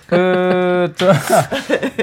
그, 0.07 0.92
저, 0.97 1.12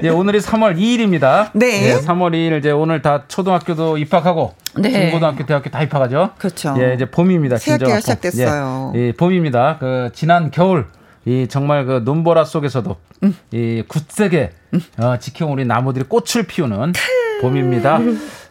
예, 0.03 0.09
오늘이 0.09 0.39
3월 0.39 0.77
2일입니다. 0.77 1.49
네. 1.53 1.89
예, 1.89 1.95
3월 1.95 2.31
2일 2.33 2.59
이제 2.59 2.71
오늘 2.71 3.01
다 3.01 3.23
초등학교도 3.27 3.97
입학하고 3.97 4.53
네. 4.77 4.91
중고등학교, 4.91 5.45
대학교 5.45 5.69
다 5.69 5.81
입학하죠. 5.81 6.31
그렇죠. 6.37 6.75
예, 6.79 6.93
이제 6.93 7.05
봄입니다. 7.05 7.57
새 7.57 7.71
학기가 7.71 7.99
시작됐어요. 7.99 8.93
예, 8.95 8.99
예, 8.99 9.11
봄입니다. 9.13 9.77
그 9.79 10.09
지난 10.13 10.51
겨울 10.51 10.87
이 11.25 11.47
정말 11.49 11.85
그 11.85 12.01
눈보라 12.03 12.43
속에서도 12.43 12.95
음. 13.23 13.35
이 13.51 13.83
굳세게 13.87 14.51
음. 14.73 14.81
어, 14.97 15.17
지켜온 15.17 15.53
우리 15.53 15.65
나무들이 15.65 16.05
꽃을 16.05 16.43
피우는 16.47 16.91
봄입니다. 17.41 17.99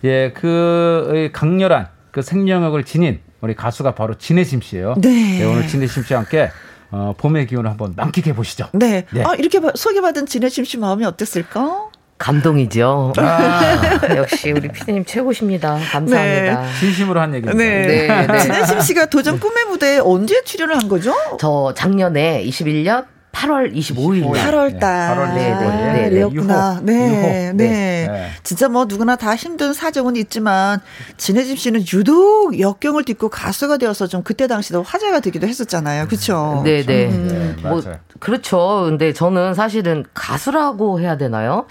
예, 0.05 0.33
그 0.33 1.31
강렬한 1.33 1.88
그 2.11 2.23
생명력을 2.23 2.83
지닌 2.85 3.21
우리 3.43 3.55
가수가 3.55 3.95
바로 3.95 4.15
진해심 4.15 4.62
씨예요. 4.62 4.95
네. 4.99 5.41
예, 5.41 5.45
오늘 5.45 5.67
진해심 5.67 6.05
씨와 6.05 6.21
함께 6.21 6.51
어, 6.93 7.15
봄의 7.17 7.47
기운을 7.47 7.69
한번 7.69 7.95
만끽해 7.97 8.35
보시죠. 8.35 8.69
네. 8.73 9.07
네. 9.11 9.25
아, 9.25 9.35
이렇게 9.35 9.61
소개받은 9.75 10.27
진해심 10.27 10.65
씨 10.65 10.77
마음이 10.79 11.05
어땠을까? 11.05 11.89
감동이죠. 12.19 13.15
아, 13.17 14.01
역시 14.17 14.53
우리 14.53 14.69
피디님 14.69 15.05
최고십니다. 15.07 15.79
감사합니다. 15.91 16.63
네. 16.63 16.69
진심으로 16.79 17.21
한 17.21 17.35
얘기입니다. 17.35 17.59
네. 17.59 18.07
네, 18.07 18.27
네. 18.27 18.39
진해심 18.39 18.81
씨가 18.81 19.07
도전 19.07 19.41
꿈의 19.41 19.65
무대에 19.65 19.99
언제 19.99 20.41
출연을 20.45 20.77
한 20.77 20.87
거죠? 20.89 21.13
저 21.41 21.75
작년에 21.75 22.45
21년 22.45 23.07
8월 23.33 23.75
25일. 23.75 24.31
8월 24.33 24.79
달. 24.79 25.16
8월 25.16 25.35
네, 25.35 25.55
네, 25.55 26.11
네, 26.11 26.21
였구나. 26.21 26.81
네, 26.83 27.53
네, 27.53 27.53
네. 27.55 28.31
진짜 28.42 28.68
뭐 28.68 28.85
누구나 28.85 29.16
다 29.16 29.35
힘든 29.35 29.73
사정은 29.73 30.16
있지만 30.16 30.81
진혜집 31.16 31.59
씨는 31.59 31.85
유독 31.92 32.59
역경을 32.61 33.05
딛고 33.05 33.31
가수가 33.31 33.79
되어서 33.79 34.07
좀 34.07 34.23
그때 34.23 34.47
당시도 34.47 34.83
화제가 34.83 35.21
되기도 35.21 35.47
했었잖아요. 35.49 36.07
그렇죠? 36.07 36.61
네, 36.64 36.85
네. 36.85 37.07
음. 37.07 37.57
뭐 37.62 37.83
그렇죠. 38.21 38.83
근데 38.88 39.12
저는 39.12 39.55
사실은 39.55 40.05
가수라고 40.14 41.01
해야 41.01 41.16
되나요? 41.16 41.66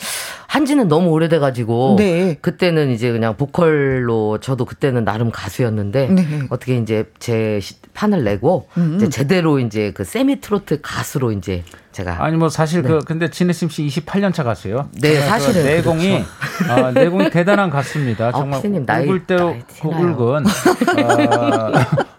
한지는 0.52 0.90
너무 0.90 1.12
오래돼 1.12 1.40
가지고 1.40 1.96
네. 1.98 2.36
그때는 2.42 2.92
이제 2.92 3.10
그냥 3.10 3.38
보컬로 3.38 4.40
저도 4.40 4.66
그때는 4.66 5.06
나름 5.06 5.32
가수였는데 5.32 6.08
네. 6.10 6.42
어떻게 6.50 6.76
이제 6.76 7.06
제 7.20 7.62
판을 7.94 8.26
내고 8.26 8.68
음. 8.76 8.98
이제 8.98 9.08
제대로 9.08 9.60
이제 9.60 9.94
그 9.96 10.04
세미 10.04 10.42
트로트 10.42 10.82
가수로 10.82 11.32
이제 11.32 11.64
제가 11.94 12.22
아니 12.22 12.36
뭐 12.36 12.50
사실 12.50 12.82
네. 12.82 12.90
그 12.90 13.00
근데 13.00 13.30
진해심 13.30 13.70
씨 13.70 13.86
28년 13.88 14.34
차 14.34 14.44
가수예요. 14.44 14.90
네, 15.00 15.14
그 15.14 15.22
사실은 15.22 15.64
내공이 15.64 16.26
그렇죠. 16.58 16.86
어, 16.86 16.92
내공이 16.92 17.30
대단한 17.30 17.70
가수입니다. 17.70 18.28
아, 18.28 18.32
정말 18.34 18.60
아, 18.60 18.86
나이, 18.86 19.26
대로 19.26 19.56
그 19.82 19.88
울근 19.88 20.46
어, 20.46 21.72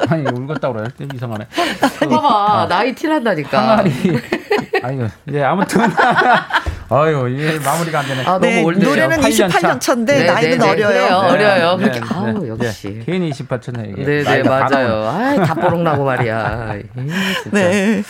아니 0.08 0.24
울었다고 0.26 0.72
그래 0.72 0.88
이상하네. 1.14 1.46
그, 1.98 2.08
봐봐 2.08 2.62
어, 2.62 2.66
나이 2.66 2.94
티난다니까. 2.94 3.60
항아리 3.60 3.92
아니 4.82 5.06
예 5.32 5.42
아무튼 5.42 5.82
아유, 6.92 7.28
이 7.28 7.58
마무리가 7.64 8.00
안 8.00 8.06
되네. 8.06 8.24
아, 8.26 8.38
네, 8.38 8.56
너무 8.56 8.66
올드 8.68 8.84
노래는 8.84 9.18
28년 9.18 9.80
차인데 9.80 10.18
네, 10.18 10.24
나이는 10.26 10.58
네, 10.58 10.64
네, 10.64 10.70
어려요. 10.70 10.88
그래요, 10.88 11.16
어려요. 11.28 11.76
그렇게 11.78 12.00
아우 12.12 12.48
역시. 12.48 13.02
괜히 13.06 13.30
28년 13.30 13.92
이게. 13.92 14.04
네, 14.04 14.22
네, 14.22 14.42
맞아요. 14.42 15.04
아, 15.08 15.44
다 15.44 15.54
뽀록나고 15.54 16.04
말이야. 16.04 16.74
네. 17.52 18.02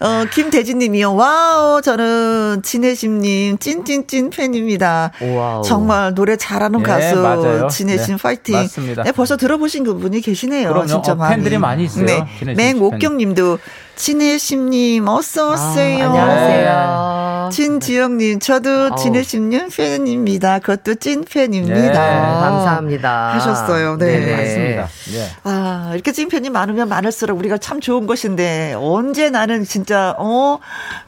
어, 0.00 0.24
김대진님이요. 0.32 1.14
와우, 1.14 1.82
저는 1.82 2.62
진혜심님 2.62 3.58
찐찐찐 3.58 4.30
팬입니다. 4.30 5.10
와우. 5.20 5.62
정말 5.62 6.14
노래 6.14 6.36
잘하는 6.36 6.80
예, 6.80 6.82
가수 6.84 7.16
맞아요. 7.16 7.68
진혜심 7.68 8.16
네, 8.16 8.22
파이팅. 8.22 8.54
맞습니다. 8.56 9.02
네, 9.02 9.12
벌써 9.12 9.36
들어보신 9.36 9.84
분이 9.84 10.22
계시네요. 10.22 10.68
그럼요. 10.70 10.86
진짜 10.86 11.12
어, 11.12 11.14
많이. 11.16 11.34
팬들이 11.36 11.58
많이 11.58 11.84
있어요. 11.84 12.06
네. 12.06 12.54
맹옥경님도 12.54 13.58
진혜심님 13.96 15.06
어서 15.06 15.52
오세요. 15.52 16.06
아, 16.06 16.08
안녕하세요. 16.08 17.19
진지영님, 17.50 18.38
저도 18.40 18.94
진해심님 18.94 19.68
팬입니다. 19.76 20.58
그것도 20.60 20.94
찐 20.96 21.24
팬입니다. 21.24 21.74
네, 21.74 21.92
감사합니다. 21.92 23.34
하셨어요. 23.34 23.96
네. 23.98 24.18
네. 24.20 24.36
맞습니다. 24.36 24.88
네. 25.12 25.28
아, 25.44 25.90
이렇게 25.94 26.12
찐 26.12 26.28
팬이 26.28 26.50
많으면 26.50 26.88
많을수록 26.88 27.38
우리가 27.38 27.58
참 27.58 27.80
좋은 27.80 28.06
것인데, 28.06 28.74
언제 28.78 29.30
나는 29.30 29.64
진짜, 29.64 30.14
어, 30.18 30.58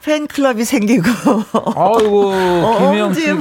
팬클럽이 0.04 0.64
생기고. 0.64 1.04
아이고, 1.76 2.32
김영 2.90 3.14
씨. 3.14 3.32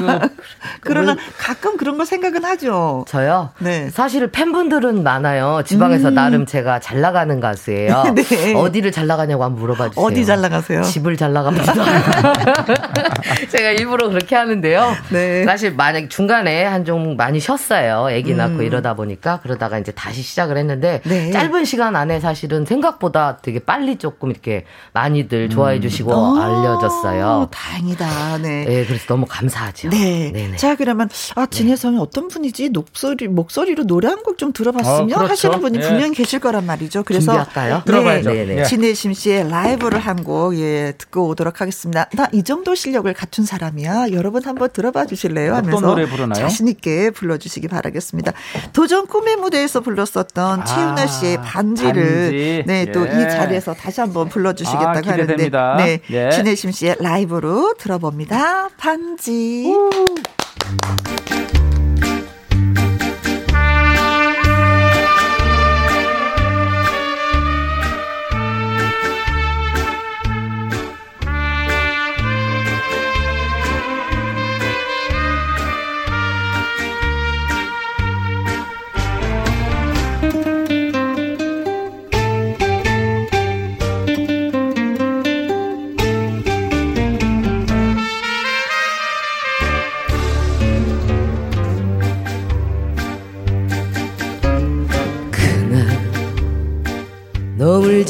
그러나 0.82 1.16
가끔 1.38 1.78
그런 1.78 1.98
거 1.98 2.06
생각은 2.06 2.46
하죠. 2.46 3.06
저요? 3.08 3.50
네. 3.60 3.90
사실 3.90 4.28
팬분들은 4.32 5.04
많아요. 5.04 5.64
지방에서 5.66 6.10
음. 6.10 6.14
나름 6.16 6.46
제가 6.46 6.80
잘 6.80 7.02
나가는 7.02 7.40
가수예요. 7.40 8.04
네. 8.16 8.54
어디를 8.54 8.92
잘 8.92 9.08
나가냐고 9.08 9.44
한번 9.44 9.62
물어봐 9.62 9.90
주세요. 9.90 10.06
어디 10.06 10.26
잘 10.26 10.42
나가세요? 10.42 10.82
집을 10.84 11.18
잘 11.18 11.34
나갑니다. 11.34 11.74
제가 13.50 13.72
일부러 13.72 14.10
그렇게 14.10 14.36
하는데요. 14.36 14.96
네. 15.12 15.44
사실 15.46 15.74
만약 15.74 16.10
중간에 16.10 16.64
한 16.66 16.82
좀 16.82 17.16
많이 17.16 17.40
쉬었어요. 17.40 18.08
아기 18.08 18.34
낳고 18.34 18.56
음. 18.56 18.62
이러다 18.64 18.96
보니까 18.96 19.40
그러다가 19.44 19.78
이제 19.78 19.92
다시 19.92 20.24
시작을 20.24 20.58
했는데 20.58 21.02
네. 21.06 21.30
짧은 21.30 21.64
시간 21.66 21.96
안에 21.96 22.20
사실은 22.20 22.66
생각보다 22.66 23.38
되게 23.44 23.60
빨리 23.60 23.98
조금 23.98 24.32
이렇게 24.32 24.66
많이들 24.94 25.50
좋아해 25.50 25.76
음. 25.78 25.82
주시고 25.82 26.12
음. 26.12 26.40
알려졌어요. 26.42 27.50
다행이다. 27.52 28.38
네. 28.40 28.66
네. 28.66 28.86
그래서 28.86 29.06
너무 29.06 29.28
감사하죠. 29.30 29.90
네. 29.90 30.32
네네. 30.34 30.58
자, 30.58 30.76
그러면 30.76 31.08
아, 31.36 31.46
진혜성이 31.46 31.98
네. 31.98 32.02
어떤 32.02 32.28
분이지? 32.30 32.70
목소리 32.70 33.28
목소리로 33.28 33.84
노래 33.86 34.08
한 34.08 34.22
곡 34.24 34.38
좀 34.38 34.54
들어봤으면 34.54 35.14
어, 35.14 35.16
그렇죠. 35.18 35.32
하시는 35.32 35.60
분이 35.62 35.78
네. 35.80 35.88
분명히 35.88 36.14
계실 36.16 36.40
거란 36.40 36.66
말이죠. 36.66 37.04
그래서 37.04 37.26
준비할까요? 37.34 37.84
들어봐야죠. 37.86 38.32
네. 38.34 38.64
진혜심 38.64 39.14
씨의 39.14 39.50
라이브를 39.50 40.00
한 40.00 40.24
곡 40.24 40.58
예, 40.58 40.94
듣고 40.98 41.28
오도록 41.28 41.62
하겠습니다. 41.62 42.08
나 42.16 42.28
이 42.32 42.44
정도 42.44 42.74
실력을 42.82 43.14
갖춘 43.14 43.46
사람이야. 43.46 44.12
여러분 44.12 44.44
한번 44.44 44.70
들어봐 44.72 45.06
주실래요? 45.06 45.56
하면서? 45.56 46.34
자신 46.34 46.68
있게 46.68 47.12
불러주시기 47.12 47.68
바라겠습니다. 47.68 48.34
도전 48.74 49.06
꿈의 49.06 49.36
무대에서 49.36 49.82
불렀었던 49.82 50.62
아, 50.62 50.66
최윤아 50.66 51.08
씨의 51.08 51.38
반지를 51.44 51.94
반지. 51.94 52.64
네, 52.66 52.92
또이 52.92 53.08
예. 53.08 53.30
자리에서 53.30 53.74
다시 53.76 54.02
한번 54.02 54.30
불러주시겠다고 54.30 55.10
아, 55.10 55.14
하는데 55.14 55.50
네, 55.78 56.00
예. 56.10 56.32
신혜심 56.32 56.72
씨의 56.72 56.96
라이브로 57.00 57.76
들어봅니다. 57.78 58.70
반지. 58.78 59.66
우. 59.68 59.90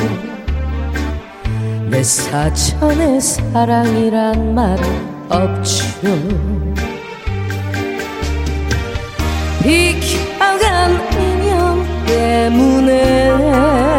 내 1.88 2.02
사천의 2.02 3.20
사랑이란 3.20 4.54
말은 4.54 4.84
없죠 5.28 6.10
비켜 9.62 10.29
간 10.60 10.92
인연 11.18 11.84
때문에 12.06 13.89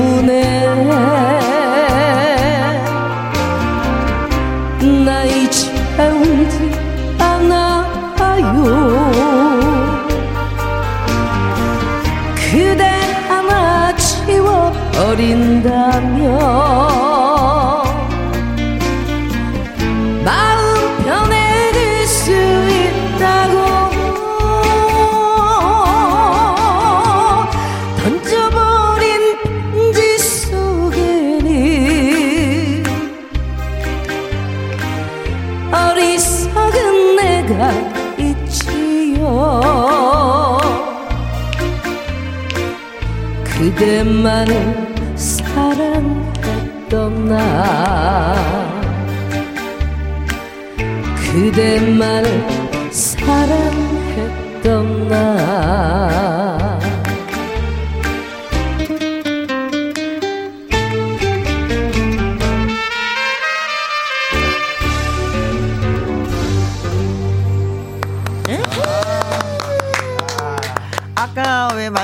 그대만 0.00 0.39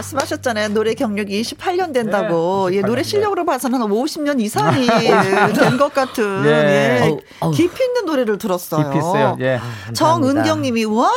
말씀하셨잖아요. 0.07 0.69
노래 0.69 0.95
경력이 0.95 1.41
28년 1.43 1.93
된다고. 1.93 2.69
네, 2.71 2.77
예, 2.77 2.81
노래 2.83 3.03
실력으로 3.03 3.45
봐서는 3.45 3.79
50년 3.81 4.41
이상이 4.41 4.87
된 5.55 5.77
것 5.77 5.93
같은 5.93 6.43
예. 6.47 6.51
예. 6.51 7.09
어, 7.11 7.19
어. 7.41 7.51
깊이 7.51 7.85
있는 7.85 8.07
노래를 8.07 8.39
들었어요. 8.39 8.85
깊이 8.85 8.99
있어요. 8.99 9.37
예. 9.41 9.57
아, 9.61 9.93
정은경 9.93 10.63
님이 10.63 10.85
와, 10.85 11.11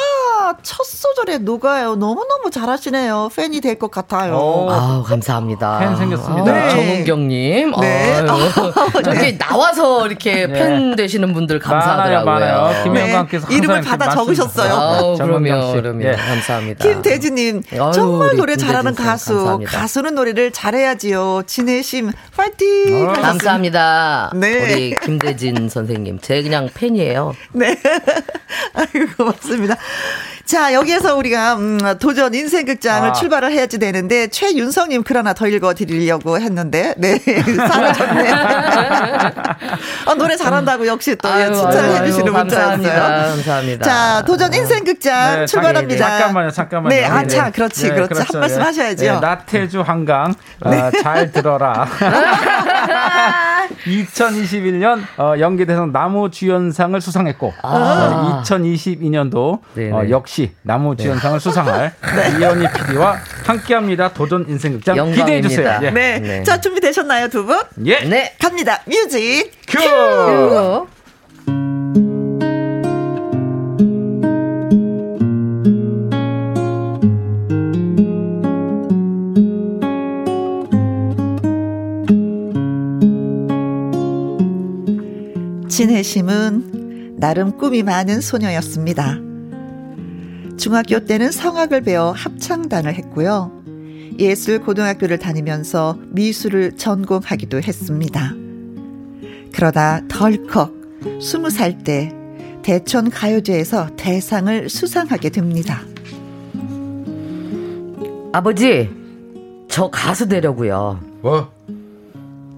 첫 0.62 0.83
소절에 0.85 1.38
녹아요. 1.39 1.95
너무너무 1.95 2.49
잘하시네요. 2.51 3.29
팬이 3.35 3.62
될 3.62 3.79
것 3.79 3.91
같아요. 3.91 4.67
아, 4.69 5.03
감사합니다. 5.05 5.79
팬 5.79 5.95
생겼습니다. 5.95 6.51
네. 6.51 6.69
정은경 6.69 7.27
님. 7.27 7.71
네. 7.79 8.25
저기 9.05 9.38
나와서 9.38 10.05
이렇게 10.07 10.47
네. 10.47 10.53
팬 10.53 10.95
되시는 10.95 11.33
분들 11.33 11.59
감사하더라고요. 11.59 12.25
많아요, 12.25 12.62
많아요. 12.62 12.83
김영광께서 12.83 13.47
네. 13.47 13.55
이름을 13.55 13.81
받아 13.81 14.09
적으셨어요. 14.09 14.73
아우, 14.73 15.17
그러면, 15.17 15.73
그러면 15.73 16.07
예. 16.07 16.12
감사합니다. 16.17 16.83
김대진님 16.83 17.63
정말 17.93 18.35
노래 18.35 18.55
잘하는 18.57 18.95
가수. 18.95 19.35
감사합니다. 19.35 19.79
가수는 19.79 20.15
노래를 20.15 20.51
잘해야지요. 20.51 21.43
진해심 21.45 22.12
파이팅. 22.35 23.07
어. 23.09 23.13
감사합니다. 23.13 24.31
네. 24.35 24.73
우리 24.73 24.95
김대진 25.01 25.69
선생님 25.69 26.19
제 26.21 26.41
그냥 26.43 26.69
팬이에요. 26.73 27.33
네. 27.53 27.77
아이고 28.73 29.05
고맙습니다. 29.17 29.75
자, 30.49 30.73
여기에서 30.73 31.15
우리가 31.15 31.57
음, 31.57 31.77
도전 31.99 32.33
인생극장을 32.33 33.09
아. 33.09 33.13
출발을 33.13 33.51
해야지 33.51 33.77
되는데 33.77 34.25
최윤성님 34.29 35.03
글 35.03 35.17
하나 35.17 35.31
더 35.33 35.45
읽어드리려고 35.45 36.39
했는데 36.39 36.95
네 36.97 37.19
사라졌네. 37.45 38.31
어, 40.07 40.15
노래 40.17 40.35
잘한다고 40.35 40.88
역시 40.88 41.15
또 41.17 41.29
아유, 41.29 41.53
칭찬을 41.53 41.89
아유, 41.91 41.95
해주시는 41.97 42.33
문자였어요. 42.33 42.99
감사합니다. 42.99 43.85
자, 43.85 44.23
도전 44.25 44.51
인생극장 44.51 45.41
네, 45.41 45.45
출발합니다. 45.45 46.09
잠깐만요, 46.17 46.49
잠깐만요. 46.49 46.95
네, 46.95 47.05
아, 47.05 47.27
차, 47.27 47.51
그렇지, 47.51 47.83
네, 47.83 47.93
그렇지. 47.93 48.13
그렇죠. 48.15 48.33
한 48.33 48.39
말씀 48.39 48.59
예. 48.59 48.63
하셔야죠. 48.63 49.03
네, 49.05 49.19
나태주 49.19 49.81
한강 49.81 50.33
네. 50.65 50.81
어, 50.81 50.91
잘 51.03 51.31
들어라. 51.31 51.88
2021년 53.86 55.01
어, 55.17 55.39
연기대상 55.39 55.91
남우주연상을 55.91 56.99
수상했고 57.01 57.53
아. 57.62 58.39
어, 58.39 58.43
2022년도 58.43 59.60
어, 59.93 60.10
역시 60.10 60.51
남우주연상을 60.63 61.39
네. 61.39 61.43
수상할 61.43 61.93
네. 62.15 62.39
이현희 62.39 62.67
PD와 62.73 63.17
함께합니다. 63.45 64.13
도전 64.13 64.45
인생극장 64.47 65.12
기대해 65.12 65.41
주세요. 65.41 65.79
예. 65.84 65.91
네. 65.91 66.19
네. 66.19 66.43
자 66.43 66.60
준비 66.60 66.79
되셨나요 66.82 67.27
두 67.29 67.45
분? 67.45 67.60
예. 67.86 67.99
네. 67.99 68.36
갑니다. 68.39 68.82
Music 68.86 69.51
cue. 69.67 69.79
Cue. 69.79 70.98
진혜심은 85.79 87.19
나름 87.21 87.57
꿈이 87.57 87.83
많은 87.83 88.19
소녀였습니다. 88.19 89.17
중학교 90.57 91.05
때는 91.05 91.31
성악을 91.31 91.83
배워 91.83 92.11
합창단을 92.11 92.95
했고요. 92.95 93.63
예술 94.19 94.59
고등학교를 94.59 95.19
다니면서 95.19 95.97
미술을 96.09 96.75
전공하기도 96.75 97.61
했습니다. 97.61 98.33
그러다 99.53 100.01
덜컥 100.09 100.73
스무 101.21 101.49
살때 101.49 102.13
대천 102.61 103.09
가요제에서 103.09 103.95
대상을 103.95 104.67
수상하게 104.67 105.29
됩니다. 105.29 105.79
아버지, 108.33 108.89
저 109.69 109.89
가수 109.89 110.27
되려고요. 110.27 110.99
뭐? 111.21 111.49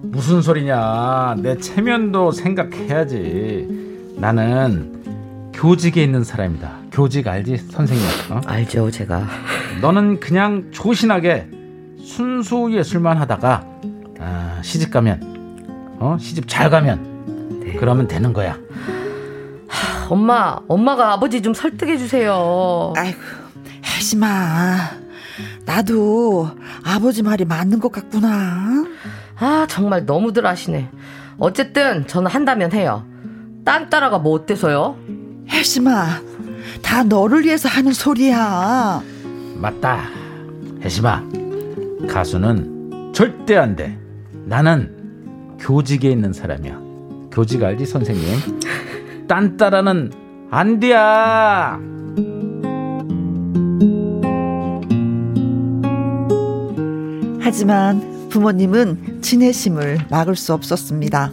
무슨 0.02 0.42
소리냐. 0.42 1.36
내 1.38 1.56
체면도 1.56 2.32
생각해야지. 2.32 4.14
나는 4.16 5.50
교직에 5.54 6.02
있는 6.02 6.24
사람이다. 6.24 6.70
교직 6.90 7.28
알지? 7.28 7.56
선생님. 7.70 8.04
어? 8.30 8.40
알죠, 8.46 8.90
제가. 8.90 9.26
너는 9.80 10.20
그냥 10.20 10.68
조신하게 10.72 11.48
순수 12.02 12.70
예술만 12.72 13.16
하다가 13.18 13.64
아, 14.18 14.60
시집 14.62 14.90
가면 14.90 15.96
어? 16.00 16.16
시집 16.18 16.46
잘 16.48 16.68
가면 16.68 17.60
네. 17.64 17.76
그러면 17.78 18.08
되는 18.08 18.32
거야. 18.32 18.58
하, 19.68 20.08
엄마, 20.10 20.58
엄마가 20.68 21.12
아버지 21.12 21.40
좀 21.40 21.54
설득해 21.54 21.96
주세요. 21.96 22.92
아이고, 22.96 23.18
하지 23.82 24.16
마. 24.16 24.90
나도 25.64 26.50
아버지 26.84 27.22
말이 27.22 27.44
맞는 27.44 27.78
것 27.78 27.92
같구나. 27.92 28.84
아, 29.42 29.66
정말 29.68 30.06
너무들 30.06 30.46
하시네. 30.46 30.88
어쨌든 31.38 32.06
저는 32.06 32.30
한다면 32.30 32.70
해요. 32.72 33.04
딴 33.64 33.90
따라가 33.90 34.18
뭐 34.18 34.34
어때서요? 34.34 34.96
혜심아, 35.50 36.06
다 36.80 37.02
너를 37.02 37.44
위해서 37.44 37.68
하는 37.68 37.92
소리야. 37.92 39.02
맞다. 39.56 40.04
혜심아, 40.82 41.24
가수는 42.08 43.12
절대 43.12 43.56
안 43.56 43.74
돼. 43.74 43.98
나는 44.44 45.56
교직에 45.58 46.08
있는 46.08 46.32
사람이야. 46.32 46.80
교직 47.32 47.64
알지, 47.64 47.84
선생님? 47.84 48.60
딴 49.26 49.56
따라는 49.56 50.12
안 50.52 50.78
돼야. 50.78 51.80
하지만 57.40 58.21
부모님은 58.32 59.20
진해심을 59.20 59.98
막을 60.10 60.36
수 60.36 60.54
없었습니다. 60.54 61.30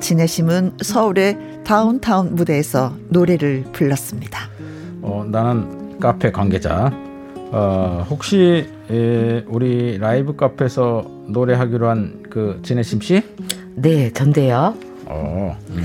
진해심은 0.00 0.72
서울의 0.82 1.38
다운타운 1.64 2.34
무대에서 2.34 2.92
노래를 3.08 3.62
불렀습니다. 3.72 4.40
어, 5.00 5.24
나는 5.30 6.00
카페 6.00 6.32
관계자. 6.32 6.90
어, 7.52 8.04
혹시 8.10 8.68
에, 8.90 9.44
우리 9.46 9.96
라이브 9.98 10.34
카페에서 10.34 11.08
노래하기로 11.28 11.88
한 11.88 12.24
그 12.28 12.58
진해심 12.64 13.00
씨? 13.00 13.22
네, 13.76 14.10
전데요. 14.12 14.74
어, 15.06 15.56
음. 15.70 15.82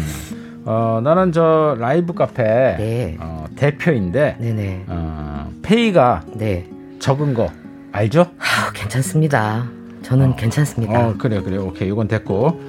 어, 0.65 0.99
나는 1.03 1.31
저 1.31 1.75
라이브 1.77 2.15
카페 2.15 2.43
네. 2.43 3.17
어, 3.19 3.45
대표인데 3.55 4.37
네네. 4.39 4.85
어, 4.87 5.51
페이가 5.61 6.23
네. 6.33 6.67
적은 6.97 7.35
거 7.35 7.51
알죠? 7.91 8.21
아, 8.39 8.71
괜찮습니다. 8.73 9.69
저는 10.09 10.31
어, 10.31 10.35
괜찮습니다. 10.35 11.07
어, 11.09 11.15
그래 11.17 11.39
그래 11.41 11.57
오케이 11.57 11.87
이건 11.87 12.07
됐고 12.07 12.59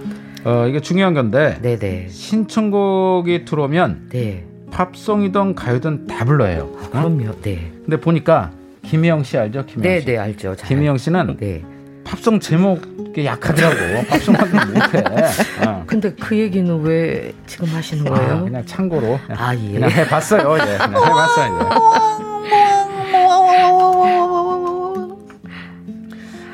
어 0.45 0.67
이게 0.69 0.81
중요한 0.81 1.15
건데 1.15 1.59
네네. 1.63 2.09
신청곡이 2.11 3.45
들어오면 3.47 4.11
네. 4.11 4.45
팝송이든 4.71 5.55
가요든 5.55 6.07
다 6.07 6.25
불러요. 6.25 6.71
아, 6.83 6.89
그럼요. 6.91 7.41
네. 7.43 7.73
근데 7.85 7.99
보니까 7.99 8.53
김희영 8.83 9.25
씨 9.25 9.37
알죠? 9.39 9.65
김희영 9.67 10.01
씨. 10.01 10.07
네, 10.07 10.19
알죠. 10.19 10.55
잘 10.55 10.69
김희영 10.69 10.99
씨는 10.99 11.37
네. 11.39 11.65
팝송 12.05 12.41
제목이 12.41 13.25
약하더라고. 13.25 13.77
팝송 14.09 14.35
하기 14.35 14.53
못해. 14.53 15.05
어. 15.67 15.83
근데 15.87 16.13
그 16.15 16.37
얘기는 16.37 16.81
왜 16.83 17.33
지금 17.47 17.69
하시는 17.69 18.05
거예요? 18.05 18.33
아, 18.35 18.43
그냥 18.43 18.65
참고로. 18.67 19.19
아, 19.29 19.55
예. 19.55 19.73
그냥 19.73 19.91
해봤어요. 19.91 20.55
예. 20.55 20.79
그냥 20.79 20.95
해봤어요. 20.95 22.21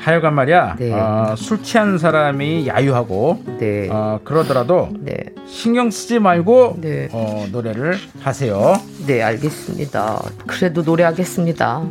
하여간 0.07 0.35
말이야 0.35 0.77
네. 0.79 0.93
어, 0.93 1.35
술 1.37 1.61
취한 1.61 1.97
사람이 1.97 2.65
야유하고 2.65 3.43
네. 3.59 3.89
어, 3.91 4.21
그러더라도 4.23 4.87
네. 5.01 5.17
신경 5.45 5.91
쓰지 5.91 6.19
말고 6.19 6.77
네. 6.79 7.09
어, 7.11 7.45
노래를 7.51 7.97
하세요. 8.21 8.75
네 9.05 9.21
알겠습니다. 9.21 10.23
그래도 10.47 10.81
노래하겠습니다. 10.83 11.81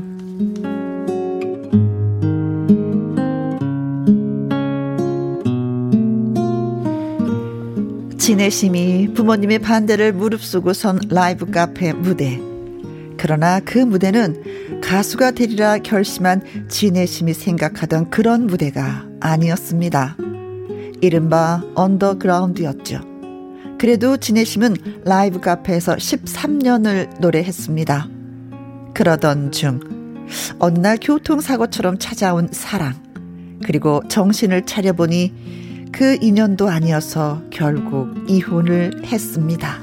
진해심이 8.17 9.13
부모님의 9.13 9.59
반대를 9.59 10.15
무릅쓰고 10.15 10.73
선 10.73 10.99
라이브 11.11 11.51
카페 11.51 11.93
무대. 11.93 12.41
그러나 13.19 13.61
그 13.61 13.79
무대는 13.79 14.66
가수가 14.83 15.33
되리라 15.33 15.79
결심한 15.79 16.43
진해심이 16.69 17.35
생각하던 17.35 18.11
그런 18.11 18.47
무대가 18.47 19.07
아니었습니다. 19.21 20.17
이른바 21.01 21.63
언더그라운드였죠. 21.75 23.01
그래도 23.79 24.17
진해심은 24.17 25.03
라이브 25.05 25.41
카페에서 25.41 25.97
13년을 25.97 27.21
노래했습니다. 27.21 28.09
그러던 28.95 29.53
중 29.53 29.81
어느 30.59 30.79
날 30.79 30.99
교통사고처럼 31.01 31.99
찾아온 31.99 32.49
사랑 32.51 32.95
그리고 33.65 34.03
정신을 34.09 34.67
차려보니 34.67 35.91
그 35.93 36.17
인연도 36.21 36.69
아니어서 36.69 37.43
결국 37.51 38.15
이혼을 38.29 39.05
했습니다. 39.05 39.83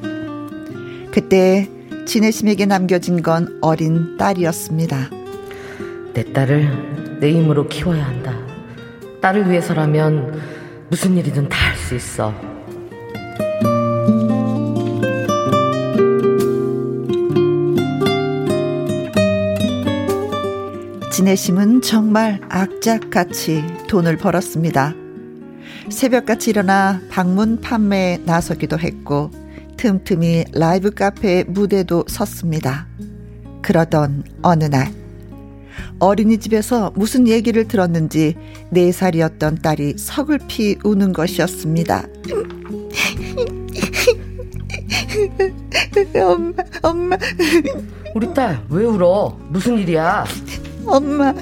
그때 1.11 1.69
진해심에게 2.05 2.65
남겨진 2.65 3.21
건 3.21 3.57
어린 3.61 4.17
딸이었습니다. 4.17 5.09
내 6.13 6.33
딸을 6.33 7.17
내 7.19 7.31
힘으로 7.31 7.67
키워야 7.67 8.05
한다. 8.05 8.35
딸을 9.21 9.49
위해서라면 9.49 10.39
무슨 10.89 11.17
일이든 11.17 11.49
다 11.49 11.63
할 11.69 11.73
수 11.77 11.95
있어. 11.95 12.33
진혜심은 21.11 21.81
정말 21.81 22.39
악착같이 22.49 23.63
돈을 23.87 24.17
벌었습니다. 24.17 24.95
새벽같이 25.89 26.49
일어나 26.49 26.99
방문 27.09 27.61
판매에 27.61 28.21
나서기도 28.25 28.79
했고 28.79 29.29
틈틈이 29.84 30.45
라이브 30.53 30.91
카페 30.91 31.43
무대도 31.43 32.05
섰습니다. 32.07 32.88
그러던 33.61 34.23
어느 34.41 34.63
날 34.63 34.89
어린이집에서 35.99 36.93
무슨 36.95 37.27
얘기를 37.27 37.67
들었는지 37.67 38.38
4살이었던 38.71 39.61
딸이 39.61 39.95
서글피 39.97 40.77
우는 40.86 41.11
것이었습니다. 41.11 42.05
엄마, 46.15 46.53
엄마. 46.81 47.17
우리 48.15 48.34
딸, 48.34 48.63
왜 48.69 48.86
울어? 48.86 49.38
무슨 49.49 49.79
일이야? 49.79 50.23
엄마, 50.86 51.34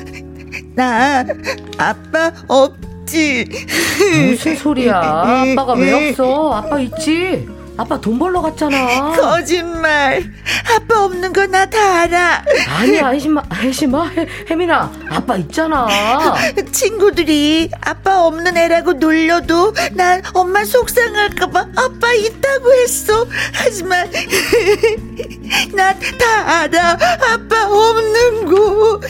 나 0.74 1.24
아빠 1.78 2.34
없지. 2.48 3.46
무슨 4.30 4.56
소리야? 4.56 4.98
아빠가 4.98 5.74
왜 5.74 6.10
없어? 6.10 6.54
아빠 6.54 6.80
있지? 6.80 7.61
아빠 7.78 8.00
돈 8.00 8.20
벌러 8.20 8.42
갔잖아. 8.42 9.12
거짓말. 9.18 10.24
아빠 10.76 11.04
없는 11.06 11.34
거 11.34 11.46
나 11.48 11.66
다 11.66 12.02
알아. 12.02 12.44
아니야, 12.80 13.10
혜심아, 13.10 13.42
혜심아, 13.54 14.12
혜민아, 14.50 14.92
아빠 15.10 15.36
있잖아. 15.38 15.88
친구들이 16.72 17.70
아빠 17.82 18.26
없는 18.26 18.56
애라고 18.58 18.94
놀려도 18.94 19.74
난 19.94 20.22
엄마 20.34 20.64
속상할까봐 20.64 21.60
아빠 21.76 22.14
있다고 22.14 22.74
했어. 22.74 23.26
하지만 23.54 24.10
난다 25.74 26.62
알아. 26.62 26.92
아빠 27.34 27.68
없는 27.68 28.46
거. 28.46 29.02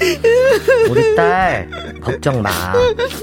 우리 0.90 1.16
딸 1.16 1.70
걱정 2.02 2.42
마. 2.42 2.50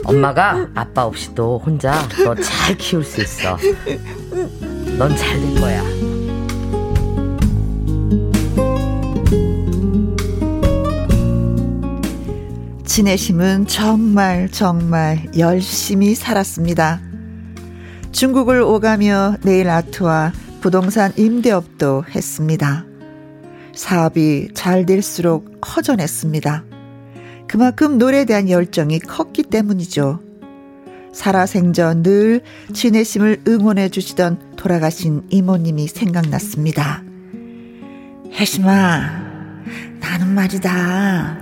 엄마가 0.04 0.68
아빠 0.74 1.04
없이도 1.06 1.62
혼자 1.64 2.06
너 2.24 2.34
잘 2.34 2.76
키울 2.76 3.04
수 3.04 3.20
있어. 3.22 3.56
넌 4.98 5.14
잘 5.14 5.40
될 5.40 5.54
거야. 5.60 5.84
진혜심은 12.84 13.68
정말 13.68 14.48
정말 14.50 15.30
열심히 15.38 16.16
살았습니다. 16.16 17.00
중국을 18.10 18.60
오가며 18.62 19.36
네일 19.42 19.70
아트와 19.70 20.32
부동산 20.60 21.12
임대업도 21.16 22.04
했습니다. 22.12 22.84
사업이 23.74 24.48
잘 24.54 24.84
될수록 24.84 25.60
허전했습니다. 25.76 26.64
그만큼 27.46 27.98
노래에 27.98 28.24
대한 28.24 28.50
열정이 28.50 28.98
컸기 28.98 29.44
때문이죠. 29.44 30.27
살아생전 31.12 32.02
늘 32.02 32.42
진혜심을 32.72 33.42
응원해 33.46 33.88
주시던 33.88 34.54
돌아가신 34.56 35.22
이모님이 35.30 35.88
생각났습니다. 35.88 37.02
혜심아, 38.32 39.00
나는 40.00 40.28
말이다. 40.34 41.38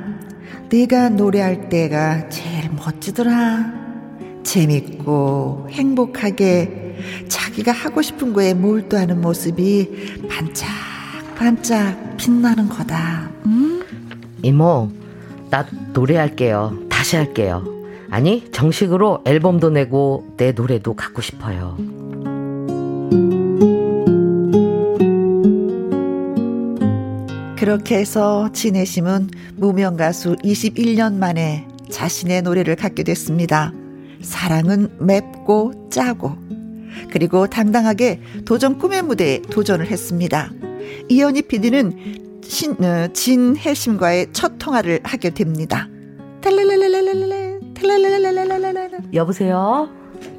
네가 0.70 1.10
노래할 1.10 1.68
때가 1.68 2.28
제일 2.28 2.70
멋지더라. 2.70 3.72
재밌고 4.42 5.68
행복하게 5.70 6.96
자기가 7.28 7.72
하고 7.72 8.02
싶은 8.02 8.32
거에 8.32 8.54
몰두하는 8.54 9.20
모습이 9.20 10.26
반짝반짝 10.28 12.16
빛나는 12.16 12.68
거다. 12.68 13.30
응? 13.46 13.82
이모, 14.42 14.90
나 15.50 15.66
노래할게요. 15.92 16.86
다시 16.88 17.16
할게요. 17.16 17.75
아니, 18.16 18.42
정식으로 18.50 19.20
앨범도 19.26 19.68
내고 19.68 20.26
내 20.38 20.52
노래도 20.52 20.94
갖고 20.94 21.20
싶어요. 21.20 21.76
그렇게 27.58 27.98
해서 27.98 28.50
진혜심은 28.54 29.28
무명 29.56 29.98
가수 29.98 30.34
21년 30.36 31.16
만에 31.16 31.68
자신의 31.90 32.40
노래를 32.40 32.74
갖게 32.76 33.02
됐습니다. 33.02 33.74
사랑은 34.22 34.96
맵고 34.98 35.90
짜고 35.90 36.32
그리고 37.10 37.46
당당하게 37.46 38.22
도전 38.46 38.78
꿈의 38.78 39.02
무대에 39.02 39.42
도전을 39.42 39.90
했습니다. 39.90 40.50
이현희 41.10 41.42
PD는 41.42 42.40
신, 42.42 42.82
어, 42.82 43.08
진혜심과의 43.12 44.28
첫 44.32 44.56
통화를 44.58 45.00
하게 45.04 45.34
됩니다. 45.34 45.90
여보세요? 49.14 49.88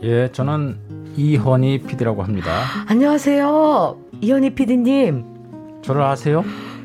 예, 0.04 0.32
저는 0.32 0.78
이현희 1.16 1.84
PD라고 1.84 2.24
합니다. 2.24 2.62
안녕하세요. 2.88 3.98
이현희 4.22 4.56
PD님. 4.56 5.26
저를 5.82 6.04
아세요? 6.04 6.44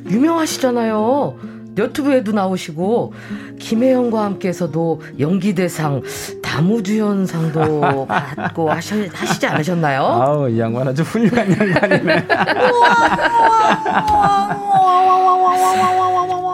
유명하시잖아요. 0.08 1.52
유튜브에도 1.76 2.32
나오시고 2.32 3.14
김혜영과 3.58 4.24
함께해서도 4.24 5.00
연기대상 5.18 6.02
다무주연상도 6.42 8.06
받고 8.06 8.70
하시, 8.70 9.08
하시지 9.12 9.46
않으셨나요? 9.46 10.02
아우 10.02 10.50
이 10.50 10.58
양반 10.60 10.88
아주 10.88 11.02
훌륭한 11.02 11.50
양반이네. 11.50 12.26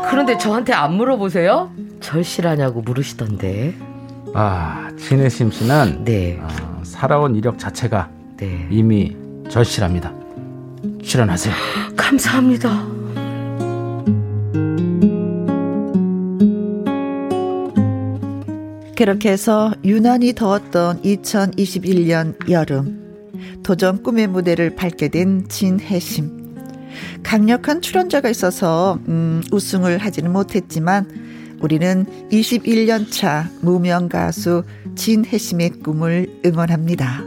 그런데 0.09 0.39
저한테 0.39 0.73
안 0.73 0.95
물어보세요? 0.95 1.71
절실하냐고 2.01 2.81
물으시던데. 2.83 3.75
아 4.35 4.91
진혜심 4.99 5.51
씨는 5.51 6.05
네. 6.05 6.39
어, 6.41 6.49
살아온 6.85 7.35
이력 7.35 7.59
자체가 7.59 8.11
네. 8.37 8.67
이미 8.71 9.17
절실합니다. 9.51 10.13
출연하세요. 11.03 11.55
감사합니다. 11.97 12.99
그렇게 18.97 19.31
해서 19.31 19.73
유난히 19.85 20.35
더웠던 20.35 21.03
2021년 21.03 22.51
여름 22.51 22.99
도전 23.63 24.03
꿈의 24.03 24.27
무대를 24.27 24.75
밟게 24.75 25.09
된 25.09 25.47
진혜심 25.49 26.39
강력한 27.23 27.81
출연자가 27.81 28.29
있어서 28.29 28.99
음, 29.09 29.43
우승을 29.53 29.99
하지는 29.99 30.33
못했지만 30.33 31.07
우리는 31.61 32.07
21년 32.31 33.11
차 33.11 33.49
무명 33.61 34.09
가수 34.09 34.63
진혜심의 34.95 35.71
꿈을 35.83 36.41
응원합니다. 36.45 37.23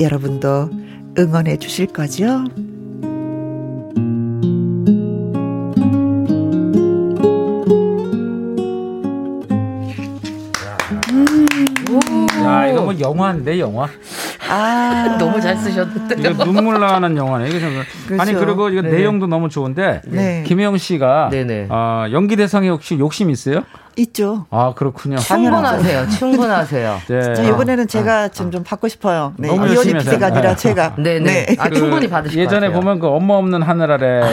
여러분도 0.00 0.70
응원해 1.18 1.56
주실 1.58 1.86
거죠? 1.86 2.44
야, 12.42 12.68
이거 12.68 12.82
뭐 12.82 12.98
영화인데, 12.98 13.58
영화? 13.58 13.88
아, 14.48 15.16
너무 15.18 15.40
잘 15.40 15.56
쓰셨는데. 15.56 16.16
이거 16.18 16.44
눈물 16.44 16.80
나는 16.80 17.16
영화네. 17.16 17.48
이게 17.48 17.60
그렇죠. 17.60 18.22
아니, 18.22 18.32
그리고 18.34 18.68
이거 18.68 18.82
네. 18.82 18.90
내용도 18.90 19.26
너무 19.26 19.48
좋은데, 19.48 20.02
네. 20.06 20.44
김혜영 20.46 20.78
씨가 20.78 21.30
어, 21.68 22.04
연기 22.12 22.36
대상에 22.36 22.68
혹시 22.68 22.98
욕심 22.98 23.30
있어요? 23.30 23.62
있죠. 23.96 24.46
아 24.50 24.74
그렇군요. 24.76 25.16
충분하세요. 25.16 26.08
충분하세요. 26.10 27.00
네. 27.08 27.34
자, 27.34 27.42
이번에는 27.42 27.88
제가 27.88 28.16
아, 28.16 28.28
지금 28.28 28.50
좀 28.50 28.62
받고 28.62 28.88
싶어요. 28.88 29.32
네. 29.38 29.48
너무 29.48 29.66
이현희 29.66 29.94
PD가 29.94 30.26
아니라 30.26 30.54
제가. 30.54 30.96
네네. 30.96 31.46
네. 31.46 31.56
아, 31.58 31.68
그 31.68 31.76
충분히 31.76 32.08
받으실 32.08 32.38
예전에 32.38 32.70
보면 32.70 32.98
그 32.98 33.08
엄마 33.08 33.34
없는 33.34 33.62
하늘 33.62 33.90
아래 33.90 34.22
아, 34.22 34.28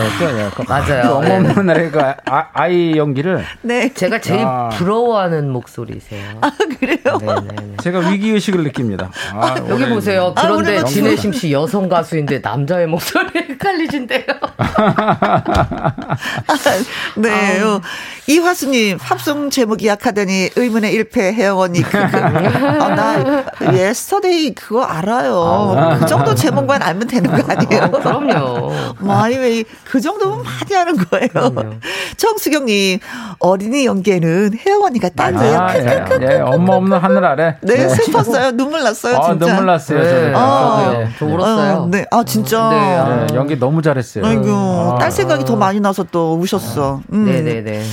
그, 0.53 0.63
맞아요. 0.67 1.03
그 1.03 1.13
엄마 1.15 1.27
네. 1.27 1.35
없는 1.35 1.51
하늘 1.51 1.75
아래 1.75 1.89
그 1.89 1.99
아, 2.25 2.67
이 2.67 2.97
연기를. 2.97 3.43
네. 3.61 3.93
제가 3.93 4.19
제일 4.19 4.41
아. 4.45 4.69
부러워하는 4.69 5.49
목소리세요. 5.49 6.23
아 6.41 6.51
그래요? 6.79 7.17
네네. 7.19 7.77
제가 7.81 7.99
위기 8.09 8.31
의식을 8.31 8.63
느낍니다. 8.63 9.11
아, 9.33 9.55
여기 9.69 9.87
보세요. 9.87 10.02
그런데 10.35 10.83
진혜심 10.85 11.33
씨 11.33 11.51
여성 11.51 11.87
가수인데 11.89 12.39
남자의 12.39 12.87
목소리. 12.87 13.42
헷갈리신데요. 13.63 14.23
네. 17.15 17.61
아. 17.61 17.81
이화수님, 18.27 18.97
팝송 18.99 19.49
제목이 19.49 19.87
약하더니 19.87 20.49
의문의 20.55 20.93
1패 20.95 21.33
혜영 21.33 21.59
언니. 21.59 21.81
그, 21.81 21.91
그. 21.91 21.97
아, 21.97 22.95
나 22.95 23.43
Yesterday 23.73 24.53
그거 24.53 24.83
알아요. 24.83 25.75
아. 25.77 25.97
그 25.97 26.05
정도 26.05 26.35
제목만 26.35 26.81
알면 26.81 27.07
되는 27.07 27.29
거 27.31 27.51
아니에요? 27.51 27.83
아, 27.83 27.89
그럼요. 27.89 28.71
My 28.99 29.26
Way 29.26 29.65
그 29.83 29.99
정도면 29.99 30.43
많이 30.43 30.73
하는 30.73 30.95
거예요. 30.97 31.79
정수경님, 32.17 32.99
어린이 33.39 33.85
연기에는 33.85 34.51
혜영 34.65 34.83
언니가 34.83 35.09
딱이에요. 35.09 35.59
아, 35.59 35.75
예, 35.77 36.05
예, 36.21 36.35
엄마 36.39 36.75
없는 36.75 36.97
하늘 36.97 37.25
아래. 37.25 37.57
네, 37.61 37.75
네. 37.75 37.89
슬펐어요. 37.89 38.51
눈물 38.51 38.83
났어요, 38.83 39.17
아, 39.17 39.29
진짜. 39.29 39.45
눈물 39.45 39.65
났어요, 39.65 40.01
네. 40.01 40.09
저는. 40.09 40.35
아, 40.35 40.93
네. 40.97 41.09
저 41.17 41.25
울었어요. 41.25 41.73
어, 41.73 41.87
네, 41.89 42.05
아, 42.11 42.23
진짜. 42.23 42.69
네, 42.69 43.25
네, 43.27 43.35
연기 43.35 43.52
너무 43.55 43.81
잘했어요. 43.81 44.25
아이고, 44.25 44.51
아. 44.51 44.97
딸 44.99 45.11
생각이 45.11 45.45
더 45.45 45.55
많이 45.55 45.79
나서 45.79 46.03
또 46.03 46.35
우셨어. 46.37 47.01
음. 47.11 47.25
네네네. 47.25 47.83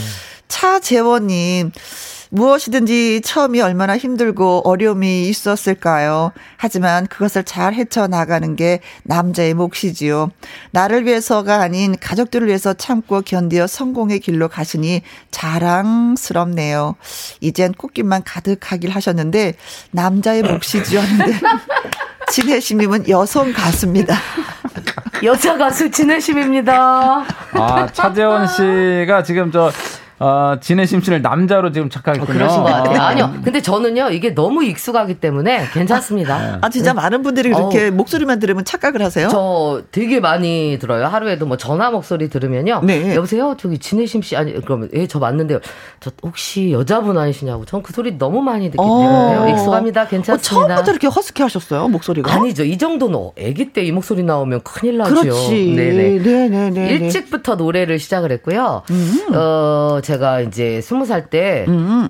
차재원님, 0.49 1.71
무엇이든지 2.33 3.23
처음이 3.25 3.61
얼마나 3.61 3.97
힘들고 3.99 4.63
어려움이 4.65 5.29
있었을까요? 5.29 6.33
하지만 6.57 7.07
그것을 7.09 7.43
잘 7.45 7.75
헤쳐나가는 7.75 8.55
게 8.55 8.81
남자의 9.03 9.55
몫이지요. 9.55 10.31
나를 10.71 11.07
위해서가 11.07 11.61
아닌 11.61 11.97
가족들을 11.99 12.47
위해서 12.47 12.73
참고 12.73 13.21
견디어 13.23 13.67
성공의 13.67 14.21
길로 14.21 14.49
가시니 14.49 15.03
자랑스럽네요. 15.33 16.95
이젠 17.41 17.73
꽃길만 17.73 18.23
가득하길 18.25 18.91
하셨는데 18.91 19.55
남자의 19.91 20.43
몫이지요 20.43 21.01
하는데 21.01 21.33
진혜심님은 22.31 23.09
여성 23.09 23.53
가수입니다. 23.53 24.15
여자 25.23 25.57
가수 25.57 25.91
진혜심입니다. 25.91 27.25
아, 27.53 27.87
차재원 27.93 28.47
씨가 28.47 29.23
지금 29.23 29.51
저 29.51 29.71
어, 30.21 30.57
진해심 30.61 31.01
씨를 31.01 31.23
남자로 31.23 31.73
지금 31.73 31.89
착각했군요. 31.91 32.31
어, 32.31 32.33
그러신 32.33 32.63
것 32.63 32.69
같아요. 32.71 33.01
아. 33.01 33.15
니요 33.15 33.33
근데 33.43 33.61
저는요, 33.63 34.11
이게 34.11 34.35
너무 34.35 34.63
익숙하기 34.63 35.15
때문에 35.15 35.67
괜찮습니다. 35.73 36.59
아, 36.61 36.69
진짜 36.69 36.93
네. 36.93 36.97
많은 36.97 37.23
분들이 37.23 37.51
그렇게 37.51 37.89
어, 37.89 37.91
목소리만 37.91 38.39
들으면 38.39 38.65
착각을 38.65 39.03
하세요? 39.03 39.29
저 39.31 39.83
되게 39.91 40.21
많이 40.21 40.79
들어요. 40.81 41.07
하루에도 41.07 41.47
뭐 41.47 41.57
전화 41.57 41.91
목소리 41.91 42.29
들으면요. 42.29 42.83
네. 42.85 43.15
여보세요? 43.17 43.57
저기 43.59 43.79
진해심 43.79 44.23
씨, 44.23 44.37
아니, 44.37 44.53
그러면, 44.63 44.91
예, 44.95 45.07
저 45.07 45.19
맞는데요. 45.19 45.59
저 46.01 46.11
혹시 46.23 46.71
여자분 46.71 47.19
아니시냐고. 47.19 47.65
전 47.65 47.81
그 47.83 47.95
소리 47.95 48.19
너무 48.19 48.43
많이 48.43 48.67
듣기 48.71 48.77
때문에 48.77 49.37
어. 49.39 49.49
익숙합니다. 49.49 50.07
괜찮습니다. 50.07 50.59
어, 50.61 50.67
처음부터 50.69 50.91
이렇게 50.93 51.07
허스키 51.07 51.43
하셨어요? 51.43 51.89
목소리가? 51.89 52.31
아니죠. 52.31 52.63
이 52.63 52.77
정도는 52.77 53.31
애기 53.37 53.73
때 53.73 53.81
이 53.81 53.91
목소리 53.91 54.23
나오면 54.23 54.61
큰일 54.63 54.99
나죠. 54.99 55.15
그렇지. 55.23 55.73
네네. 55.75 56.19
네네네. 56.19 56.89
일찍부터 56.91 57.55
노래를 57.55 57.99
시작을 57.99 58.31
했고요. 58.33 58.83
음. 58.91 59.19
어, 59.35 59.99
제가 60.11 60.41
이제 60.41 60.81
스무 60.81 61.05
살 61.05 61.31
때그 61.31 61.71
음. 61.71 62.09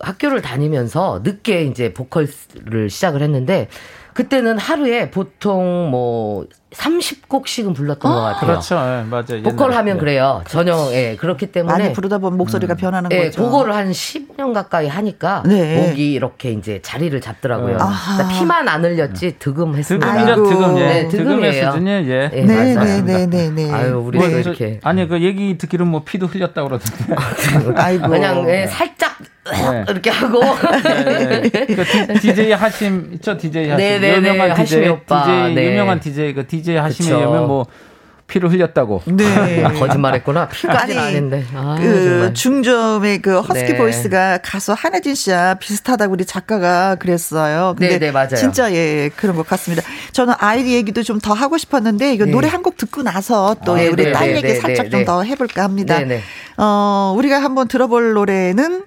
학교를 0.00 0.42
다니면서 0.42 1.22
늦게 1.24 1.64
이제 1.64 1.92
보컬을 1.92 2.88
시작을 2.88 3.20
했는데 3.20 3.68
그때는 4.16 4.56
하루에 4.56 5.10
보통 5.10 5.90
뭐 5.90 6.46
30곡씩은 6.72 7.74
불렀던 7.74 8.10
아, 8.10 8.14
것 8.14 8.20
같아요. 8.22 8.46
그렇죠. 8.46 8.74
네, 8.76 9.04
맞아요. 9.10 9.42
보컬 9.42 9.72
하면 9.74 9.96
네. 9.96 10.00
그래요. 10.00 10.42
전혀, 10.48 10.74
예, 10.92 11.16
그렇기 11.16 11.52
때문에. 11.52 11.70
많이 11.70 11.92
부르다 11.92 12.16
보면 12.16 12.38
목소리가 12.38 12.74
음. 12.74 12.76
변하는 12.76 13.12
예, 13.12 13.24
거죠. 13.24 13.42
그거를 13.42 13.74
한 13.74 13.90
10년 13.90 14.54
가까이 14.54 14.88
하니까 14.88 15.42
네. 15.44 15.88
목이 15.88 16.14
이렇게 16.14 16.50
이제 16.52 16.80
자리를 16.80 17.20
잡더라고요. 17.20 17.76
그러니까 17.76 18.28
피만 18.38 18.66
안 18.68 18.82
흘렸지 18.86 19.36
득음했습니다. 19.38 20.10
득음이죠, 20.10 20.44
득음. 20.44 20.78
예. 20.78 20.86
네, 20.86 21.08
득음의 21.08 21.52
수준이 21.52 21.90
예. 21.90 22.30
예 22.32 22.40
네, 22.40 22.74
네, 22.74 23.02
네, 23.02 23.26
네, 23.26 23.50
네. 23.50 23.70
아유, 23.70 24.02
우리 24.02 24.18
네. 24.18 24.40
이렇게. 24.40 24.80
아니, 24.82 25.06
그 25.06 25.20
얘기 25.20 25.58
듣기로는 25.58 25.92
뭐 25.92 26.04
피도 26.04 26.26
흘렸다 26.26 26.62
그러던데. 26.62 27.14
아이고. 27.76 28.08
그냥 28.08 28.48
예, 28.48 28.66
살짝 28.66 29.18
네. 29.50 29.84
이렇게 29.90 30.10
하고. 30.10 30.40
네, 30.42 31.40
네. 31.42 31.66
그 31.66 32.18
DJ 32.20 32.52
하심 32.52 33.10
있죠 33.14 33.36
DJ 33.36 33.70
하심 33.70 33.76
네네네. 33.84 34.20
네, 34.20 34.28
유명한 34.30 34.64
DJ 34.64 34.88
오빠. 34.88 35.24
DJ 35.24 35.54
네. 35.54 35.72
유명한 35.72 36.00
DJ 36.00 36.34
그 36.34 36.46
DJ 36.46 36.76
하심에 36.76 37.12
오면 37.24 37.46
뭐 37.46 37.66
피를 38.28 38.50
흘렸다고. 38.50 39.02
네. 39.04 39.24
아, 39.64 39.68
거짓말했구나. 39.72 40.48
피까지 40.48 40.98
아닌데. 40.98 41.44
아, 41.54 41.76
그 41.80 42.32
중저음의 42.34 43.22
그 43.22 43.38
허스키 43.38 43.74
네. 43.74 43.78
보이스가 43.78 44.38
가수 44.42 44.72
한혜진 44.76 45.14
씨와 45.14 45.54
비슷하다고 45.54 46.12
우리 46.12 46.24
작가가 46.24 46.96
그랬어요. 46.96 47.76
근데 47.78 48.00
네, 48.00 48.06
네, 48.06 48.10
맞아요. 48.10 48.34
진짜 48.34 48.72
예 48.72 49.10
그런 49.14 49.36
것 49.36 49.46
같습니다. 49.46 49.86
저는 50.10 50.34
아이디 50.38 50.74
얘기도 50.74 51.04
좀 51.04 51.20
더 51.20 51.34
하고 51.34 51.56
싶었는데 51.56 52.12
이거 52.14 52.24
네. 52.24 52.32
노래 52.32 52.48
한 52.48 52.62
곡 52.64 52.76
듣고 52.76 53.02
나서 53.04 53.54
또 53.64 53.76
아, 53.76 53.80
예, 53.84 53.86
우리 53.86 54.10
딸 54.12 54.34
얘기 54.34 54.54
살짝 54.56 54.90
좀 54.90 55.04
더 55.04 55.22
해볼까 55.22 55.62
합니다. 55.62 56.00
어 56.56 57.14
우리가 57.16 57.40
한번 57.40 57.68
들어볼 57.68 58.12
노래는 58.14 58.82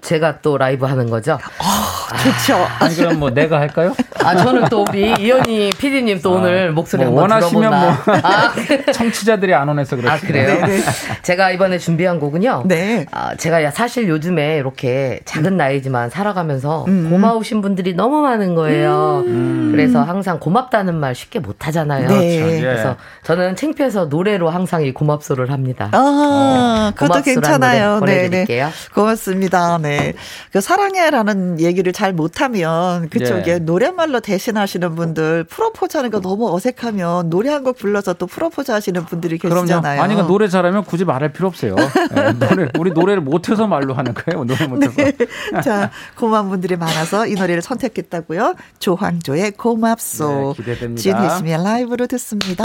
제가 0.00 0.40
또 0.40 0.58
라이브 0.58 0.86
하는 0.86 1.10
거죠. 1.10 1.38
아, 1.58 2.16
좋죠. 2.22 2.66
아니 2.78 2.94
그럼 2.94 3.18
뭐 3.18 3.30
내가 3.30 3.60
할까요? 3.60 3.94
아 4.22 4.36
저는 4.36 4.68
또 4.68 4.84
우리 4.88 5.12
이현희 5.18 5.70
PD님 5.78 6.20
또 6.22 6.34
아, 6.34 6.38
오늘 6.38 6.72
목소리 6.72 7.04
뭐 7.04 7.22
한번 7.22 7.38
원하시면 7.38 7.70
들어본다. 7.70 8.02
뭐 8.06 8.30
아, 8.30 8.52
청취자들이 8.92 9.54
안 9.54 9.68
원해서 9.68 9.96
그렇죠. 9.96 10.12
아 10.12 10.18
그래요? 10.18 10.66
네, 10.66 10.66
네. 10.66 10.82
제가 11.22 11.50
이번에 11.50 11.78
준비한 11.78 12.18
곡은요. 12.20 12.64
네. 12.66 13.06
아, 13.10 13.34
제가 13.36 13.70
사실 13.70 14.08
요즘에 14.08 14.56
이렇게 14.56 15.20
작은 15.24 15.56
나이지만 15.56 16.10
살아가면서 16.10 16.84
음. 16.88 17.08
고마우신 17.10 17.60
분들이 17.60 17.94
너무 17.94 18.22
많은 18.22 18.54
거예요. 18.54 19.22
음. 19.26 19.70
그래서 19.72 20.02
항상 20.02 20.38
고맙다는 20.38 20.94
말 20.94 21.14
쉽게 21.14 21.38
못 21.38 21.66
하잖아요. 21.66 22.08
네. 22.08 22.40
그렇죠. 22.40 22.56
예. 22.56 22.60
그래서 22.60 22.96
저는 23.24 23.56
창피해서 23.56 24.06
노래로 24.06 24.50
항상 24.50 24.82
이 24.84 24.92
고맙소를 24.92 25.50
합니다. 25.50 25.88
아, 25.92 26.92
그것도 26.96 27.22
괜찮아요. 27.22 28.00
네, 28.00 28.28
네. 28.28 28.46
고맙습니다. 28.94 29.78
네. 29.82 29.98
네. 29.98 30.14
그 30.52 30.60
사랑해라는 30.60 31.60
얘기를 31.60 31.92
잘 31.92 32.12
못하면 32.12 33.08
그쪽에 33.08 33.42
네. 33.42 33.58
노랫말로 33.58 34.20
대신하시는 34.20 34.94
분들 34.94 35.44
프로포즈 35.44 35.96
하는 35.96 36.10
거 36.10 36.20
너무 36.20 36.54
어색하면 36.54 37.30
노래 37.30 37.50
한 37.50 37.62
곡 37.62 37.78
불러서 37.78 38.14
또 38.14 38.26
프로포즈 38.26 38.72
하시는 38.72 39.04
분들이 39.06 39.38
계시잖아요. 39.38 39.80
그럼요. 39.80 40.02
아니, 40.02 40.14
그 40.16 40.22
노래 40.22 40.48
잘하면 40.48 40.82
굳이 40.84 41.04
말할 41.04 41.32
필요 41.32 41.46
없어요. 41.46 41.76
네, 41.76 42.32
노래, 42.38 42.68
우리 42.76 42.90
노래를 42.90 43.22
못해서 43.22 43.68
말로 43.68 43.94
하는 43.94 44.12
거예요. 44.14 44.42
노래 44.42 44.66
못해서. 44.66 44.92
네. 44.96 45.12
자, 45.62 45.90
고마운 46.16 46.48
분들이 46.48 46.74
많아서 46.76 47.26
이 47.28 47.34
노래를 47.34 47.62
선택했다고요. 47.62 48.54
조황조의 48.80 49.52
고맙소. 49.52 50.54
네, 50.56 50.62
기대됩니다. 50.62 51.00
진혜심의 51.02 51.62
라이브로 51.62 52.06
듣습니다. 52.08 52.64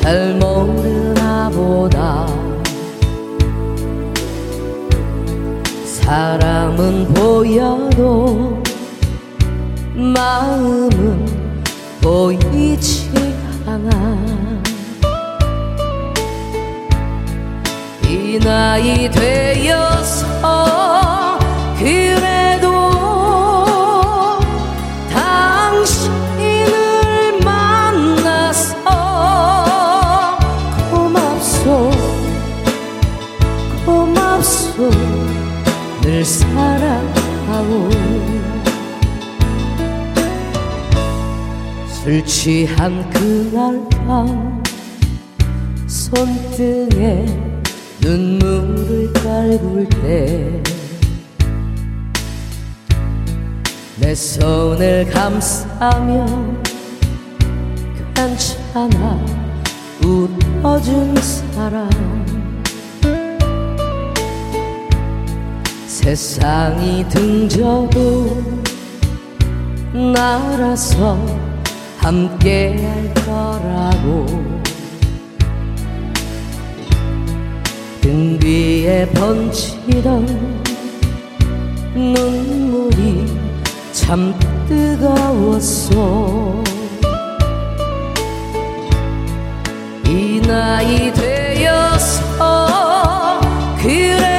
잘 0.00 0.34
모르나 0.34 1.50
보다. 1.50 2.26
사람은 5.84 7.12
보여도 7.14 8.62
마음은 9.94 11.26
보이지 12.00 13.10
않아. 13.66 14.18
이 18.08 18.38
나이 18.42 19.10
되어서 19.10 20.26
그래 21.78 22.29
술 42.02 42.24
취한 42.24 43.08
그날 43.10 43.88
밤 44.06 44.62
손등에 45.86 47.26
눈물을 48.00 49.12
깔굴 49.12 49.88
때 49.88 50.80
내 54.00 54.14
손을 54.14 55.04
감싸며 55.10 56.26
괜찮아 58.14 59.24
웃어준 60.02 61.14
사람. 61.16 61.90
세상이 65.86 67.06
등져도 67.10 68.42
날아서 69.92 71.49
함께 72.00 72.76
할 72.82 73.12
거라고. 73.14 74.26
등 78.00 78.38
뒤에 78.38 79.06
번지던 79.10 80.24
눈물이 81.94 83.26
참 83.92 84.34
뜨거웠어. 84.66 85.94
이 90.06 90.40
나이 90.46 91.12
되어서 91.12 92.22
그래 93.82 94.29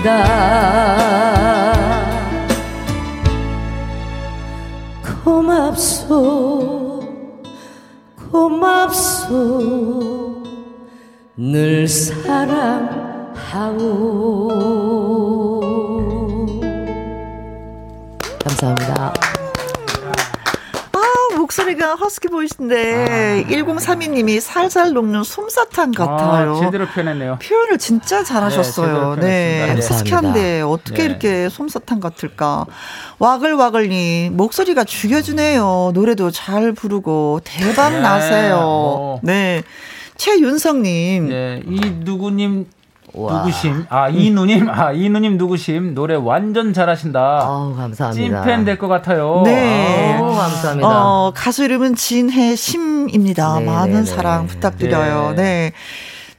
갑시다. 0.00 0.24
고맙소 5.24 7.00
고맙소. 8.30 9.30
늘 11.36 11.86
사랑하오. 11.88 12.90
감사합니다. 18.44 19.19
아, 21.90 21.94
허스키 21.94 22.28
보이신데, 22.28 23.44
아. 23.44 23.50
1032님이 23.50 24.40
살살 24.40 24.92
녹는 24.92 25.24
솜사탕 25.24 25.90
같아요. 25.92 26.56
아, 26.56 26.60
제대로 26.60 26.86
표현했네요. 26.86 27.38
표현을 27.42 27.78
진짜 27.78 28.22
잘하셨어요. 28.22 29.16
네. 29.16 29.66
네. 29.66 29.74
허스키한데, 29.74 30.62
어떻게 30.62 30.98
네. 30.98 31.04
이렇게 31.04 31.48
솜사탕 31.48 32.00
같을까. 32.00 32.66
와글와글님, 33.18 34.36
목소리가 34.36 34.84
죽여주네요. 34.84 35.90
노래도 35.94 36.30
잘 36.30 36.72
부르고, 36.72 37.40
대박 37.44 37.90
네. 37.90 38.00
나세요. 38.00 38.58
어. 38.60 39.20
네. 39.22 39.62
최윤성님. 40.16 41.28
네, 41.28 41.62
이 41.66 41.80
누구님 42.04 42.66
와. 43.14 43.38
누구심? 43.38 43.86
아, 43.88 44.08
이누님? 44.08 44.68
아, 44.70 44.92
이누님 44.92 45.36
누구심? 45.36 45.94
노래 45.94 46.14
완전 46.14 46.72
잘하신다. 46.72 47.20
어 47.48 47.74
감사합니다. 47.76 48.42
찐팬 48.42 48.64
될 48.64 48.78
것 48.78 48.88
같아요. 48.88 49.42
네. 49.44 50.18
오, 50.20 50.32
감사합니다. 50.32 50.88
어, 50.88 51.32
가수 51.34 51.64
이름은 51.64 51.94
진혜심입니다. 51.96 53.58
네, 53.60 53.64
많은 53.66 53.92
네, 53.92 53.98
네. 54.00 54.04
사랑 54.04 54.46
부탁드려요. 54.46 55.34
네. 55.36 55.72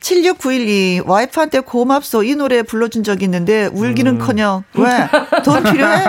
네. 0.01 0.21
7691님, 0.21 1.07
와이프한테 1.07 1.59
고맙소. 1.59 2.23
이 2.23 2.35
노래 2.35 2.63
불러준 2.63 3.03
적 3.03 3.21
있는데, 3.21 3.67
울기는 3.71 4.17
커녕. 4.17 4.63
음. 4.77 4.83
왜? 4.83 5.07
돈 5.43 5.63
필요해? 5.63 6.05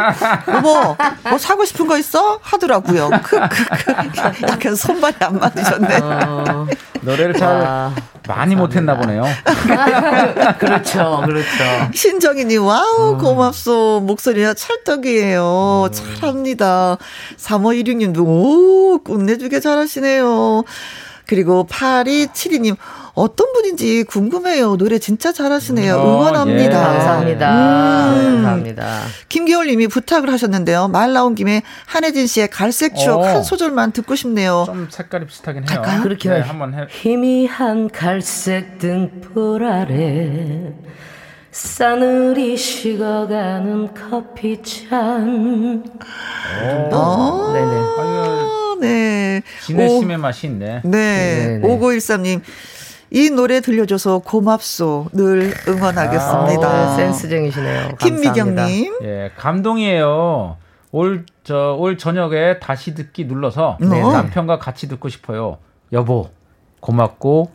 어머, 0.47 0.97
뭐 1.28 1.38
사고 1.38 1.64
싶은 1.64 1.86
거 1.86 1.99
있어? 1.99 2.38
하더라고요. 2.43 3.11
크, 3.22 3.38
크, 3.38 3.64
크. 3.68 4.43
약간 4.49 4.74
손발이 4.74 5.16
안 5.20 5.38
맞으셨네. 5.38 5.99
어, 6.03 6.66
노래를 7.03 7.34
잘 7.34 7.61
와, 7.61 7.95
많이 8.26 8.57
못했나 8.57 8.97
보네요. 8.97 9.24
그렇죠, 10.59 11.22
그렇죠. 11.26 11.49
신정희님, 11.95 12.64
와우, 12.64 13.12
음. 13.12 13.18
고맙소. 13.18 14.01
목소리가 14.05 14.55
찰떡이에요. 14.55 15.90
음. 15.90 15.93
잘합니다. 15.93 16.97
3516님도, 17.36 18.26
오, 18.26 19.01
끝내주게 19.05 19.61
잘하시네요. 19.61 20.64
그리고 21.27 21.66
8272님, 21.70 22.77
어떤 23.14 23.53
분인지 23.53 24.05
궁금해요. 24.05 24.77
노래 24.77 24.99
진짜 24.99 25.33
잘하시네요. 25.33 25.97
어, 25.97 26.20
응원합니다. 26.20 26.62
예. 26.62 26.68
감사합니다. 26.70 28.11
음. 28.12 28.33
감사합니다. 28.35 29.01
김기월 29.29 29.66
님이 29.66 29.87
부탁을 29.87 30.33
하셨는데요. 30.33 30.89
말 30.89 31.12
나온 31.12 31.35
김에 31.35 31.62
한혜진 31.87 32.27
씨의 32.27 32.49
갈색 32.49 32.97
추억 32.97 33.20
오. 33.20 33.23
어. 33.23 33.27
한 33.27 33.43
소절만 33.43 33.93
듣고 33.93 34.16
싶네요. 34.16 34.64
좀 34.66 34.89
색깔이 34.91 35.27
비슷하긴 35.27 35.68
해요. 35.68 35.81
갈까요? 35.83 36.03
그렇게 36.03 36.29
네, 36.31 36.41
한번 36.41 36.75
해. 36.75 36.87
희미한 36.91 37.91
갈색 37.91 38.79
등불 38.79 39.64
아래 39.64 40.73
싸늘히 41.51 42.57
식어가는 42.57 43.93
커피잔. 43.93 45.85
어. 46.93 47.51
네네. 47.53 47.77
아유, 47.99 48.61
네. 48.83 49.43
진해심의 49.64 50.18
맛이 50.18 50.47
있네. 50.47 50.83
네. 50.85 51.61
네네. 51.61 51.68
5913님. 51.68 52.43
이 53.11 53.30
노래 53.30 53.61
들려줘서 53.61 54.20
고맙소. 54.20 55.11
늘 55.12 55.53
응원하겠습니다. 55.68 56.66
아, 56.66 56.97
센스쟁이시네요. 56.97 57.97
김미경님. 57.99 58.99
예, 59.03 59.30
감동이에요. 59.37 60.57
올, 60.93 61.26
저, 61.45 61.76
올 61.78 61.99
저녁에 61.99 62.59
다시 62.59 62.95
듣기 62.95 63.24
눌러서 63.24 63.78
네, 63.80 64.01
남편과 64.01 64.59
같이 64.59 64.89
듣고 64.89 65.09
싶어요. 65.09 65.59
여보, 65.93 66.30
고맙고, 66.80 67.51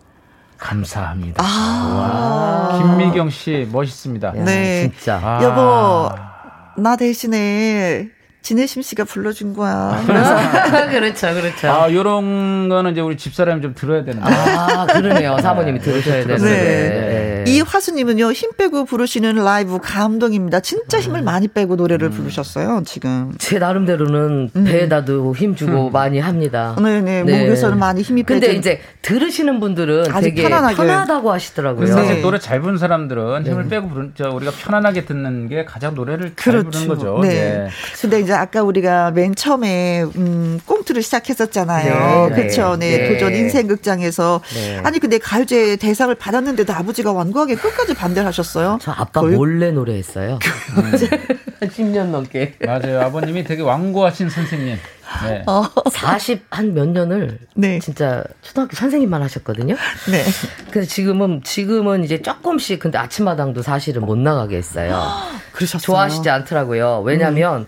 감사합니다. 0.57 1.43
아~ 1.43 2.79
김미경 2.79 3.29
씨, 3.29 3.67
멋있습니다. 3.71 4.31
네. 4.33 4.91
진짜. 4.91 5.19
아~ 5.23 5.43
여보, 5.43 6.81
나 6.81 6.95
대신에 6.95 8.09
진혜심 8.47 8.81
씨가 8.81 9.03
불러준 9.03 9.53
거야. 9.53 10.01
그렇죠, 10.89 11.33
그렇죠. 11.33 11.67
아, 11.69 11.91
요런 11.91 12.69
거는 12.69 12.93
이제 12.93 13.01
우리 13.01 13.17
집사람이 13.17 13.61
좀 13.61 13.73
들어야 13.75 14.05
되는 14.05 14.21
거 14.21 14.29
아, 14.29 14.85
그러네요. 14.85 15.37
사모님이 15.41 15.79
들으셔야 15.79 16.25
되는데. 16.25 16.45
네. 16.45 17.43
네. 17.43 17.51
이 17.51 17.59
화수님은요, 17.59 18.31
힘 18.31 18.51
빼고 18.57 18.85
부르시는 18.85 19.35
라이브 19.35 19.79
감동입니다. 19.81 20.61
진짜 20.61 20.97
힘을 20.97 21.21
음. 21.21 21.25
많이 21.25 21.49
빼고 21.49 21.75
노래를 21.75 22.07
음. 22.07 22.11
부르셨어요, 22.11 22.83
지금. 22.85 23.33
제 23.37 23.59
나름대로는 23.59 24.51
음. 24.55 24.63
배에다도 24.63 25.35
힘 25.35 25.53
주고 25.55 25.87
음. 25.87 25.91
많이 25.91 26.19
합니다. 26.19 26.75
네네, 26.81 27.23
네. 27.23 27.43
목에서는 27.43 27.77
많이 27.77 28.01
힘이 28.01 28.23
빼고. 28.23 28.39
근데 28.39 28.53
이제 28.55 28.79
들으시는 29.01 29.59
분들은 29.59 30.05
되게 30.21 30.43
편안하게. 30.43 30.75
편하다고 30.75 31.31
하시더라고요. 31.33 31.87
사실 31.87 32.15
네. 32.15 32.21
노래 32.21 32.39
잘 32.39 32.61
부르는 32.61 32.77
사람들은 32.79 33.45
힘을 33.45 33.63
네. 33.63 33.69
빼고 33.69 33.89
부른, 33.89 34.13
저 34.15 34.29
우리가 34.29 34.51
편안하게 34.51 35.03
듣는 35.05 35.49
게 35.49 35.65
가장 35.65 35.95
노래를 35.95 36.33
잘 36.37 36.53
그렇죠. 36.53 36.69
부르는 36.69 36.87
거죠. 36.87 37.19
네. 37.21 37.27
네. 37.27 37.67
근데 38.01 38.19
이제 38.21 38.36
아까 38.37 38.63
우리가 38.63 39.11
맨 39.11 39.35
처음에 39.35 40.03
음, 40.15 40.59
꽁트를 40.65 41.01
시작했었잖아요. 41.01 42.29
네, 42.29 42.35
그렇죠. 42.35 42.75
네. 42.77 42.97
네. 42.97 43.13
도전 43.13 43.33
인생극장에서 43.35 44.41
네. 44.53 44.79
아니 44.83 44.99
근데 44.99 45.17
가요제 45.17 45.77
대상을 45.77 46.13
받았는데도 46.15 46.73
아버지가 46.73 47.11
완고하게 47.11 47.55
끝까지 47.55 47.93
반대를 47.93 48.27
하셨어요. 48.27 48.77
저 48.81 48.91
아빠 48.91 49.21
거의? 49.21 49.35
몰래 49.35 49.71
노래했어요. 49.71 50.39
음. 50.77 50.91
10년 51.61 52.07
넘게. 52.07 52.55
맞아요. 52.65 53.01
아버님이 53.01 53.43
되게 53.43 53.61
완고하신 53.61 54.29
선생님. 54.29 54.77
네. 55.25 55.43
어. 55.47 55.63
40한 55.63 56.71
몇 56.73 56.87
년을 56.89 57.39
네. 57.55 57.79
진짜 57.79 58.23
초등학교 58.41 58.75
선생님만 58.75 59.21
하셨거든요. 59.23 59.75
네. 60.11 60.23
그래서 60.69 60.89
지금은 60.89 61.41
지금은 61.43 62.03
이제 62.03 62.21
조금씩 62.21 62.79
근데 62.79 62.97
아침마당도 62.97 63.61
사실은 63.61 64.05
못 64.05 64.17
나가게 64.17 64.57
했어요. 64.57 65.01
그러셨어요. 65.53 65.81
좋아하시지 65.81 66.29
않더라고요. 66.29 67.01
왜냐면 67.05 67.61
음. 67.61 67.65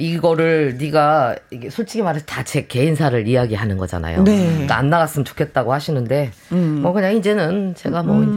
이거를 0.00 0.76
네가 0.78 1.36
이게 1.50 1.70
솔직히 1.70 2.02
말해서 2.02 2.24
다 2.26 2.40
제 2.50 2.66
개인사를 2.66 3.28
이야기하는 3.28 3.76
거잖아요. 3.76 4.24
네. 4.24 4.46
그러니까 4.50 4.76
안 4.76 4.90
나갔으면 4.90 5.24
좋겠다고 5.24 5.72
하시는데 5.72 6.32
음. 6.52 6.80
뭐 6.82 6.92
그냥 6.92 7.14
이제는 7.14 7.74
제가 7.76 8.02
뭐 8.02 8.16
음. 8.16 8.30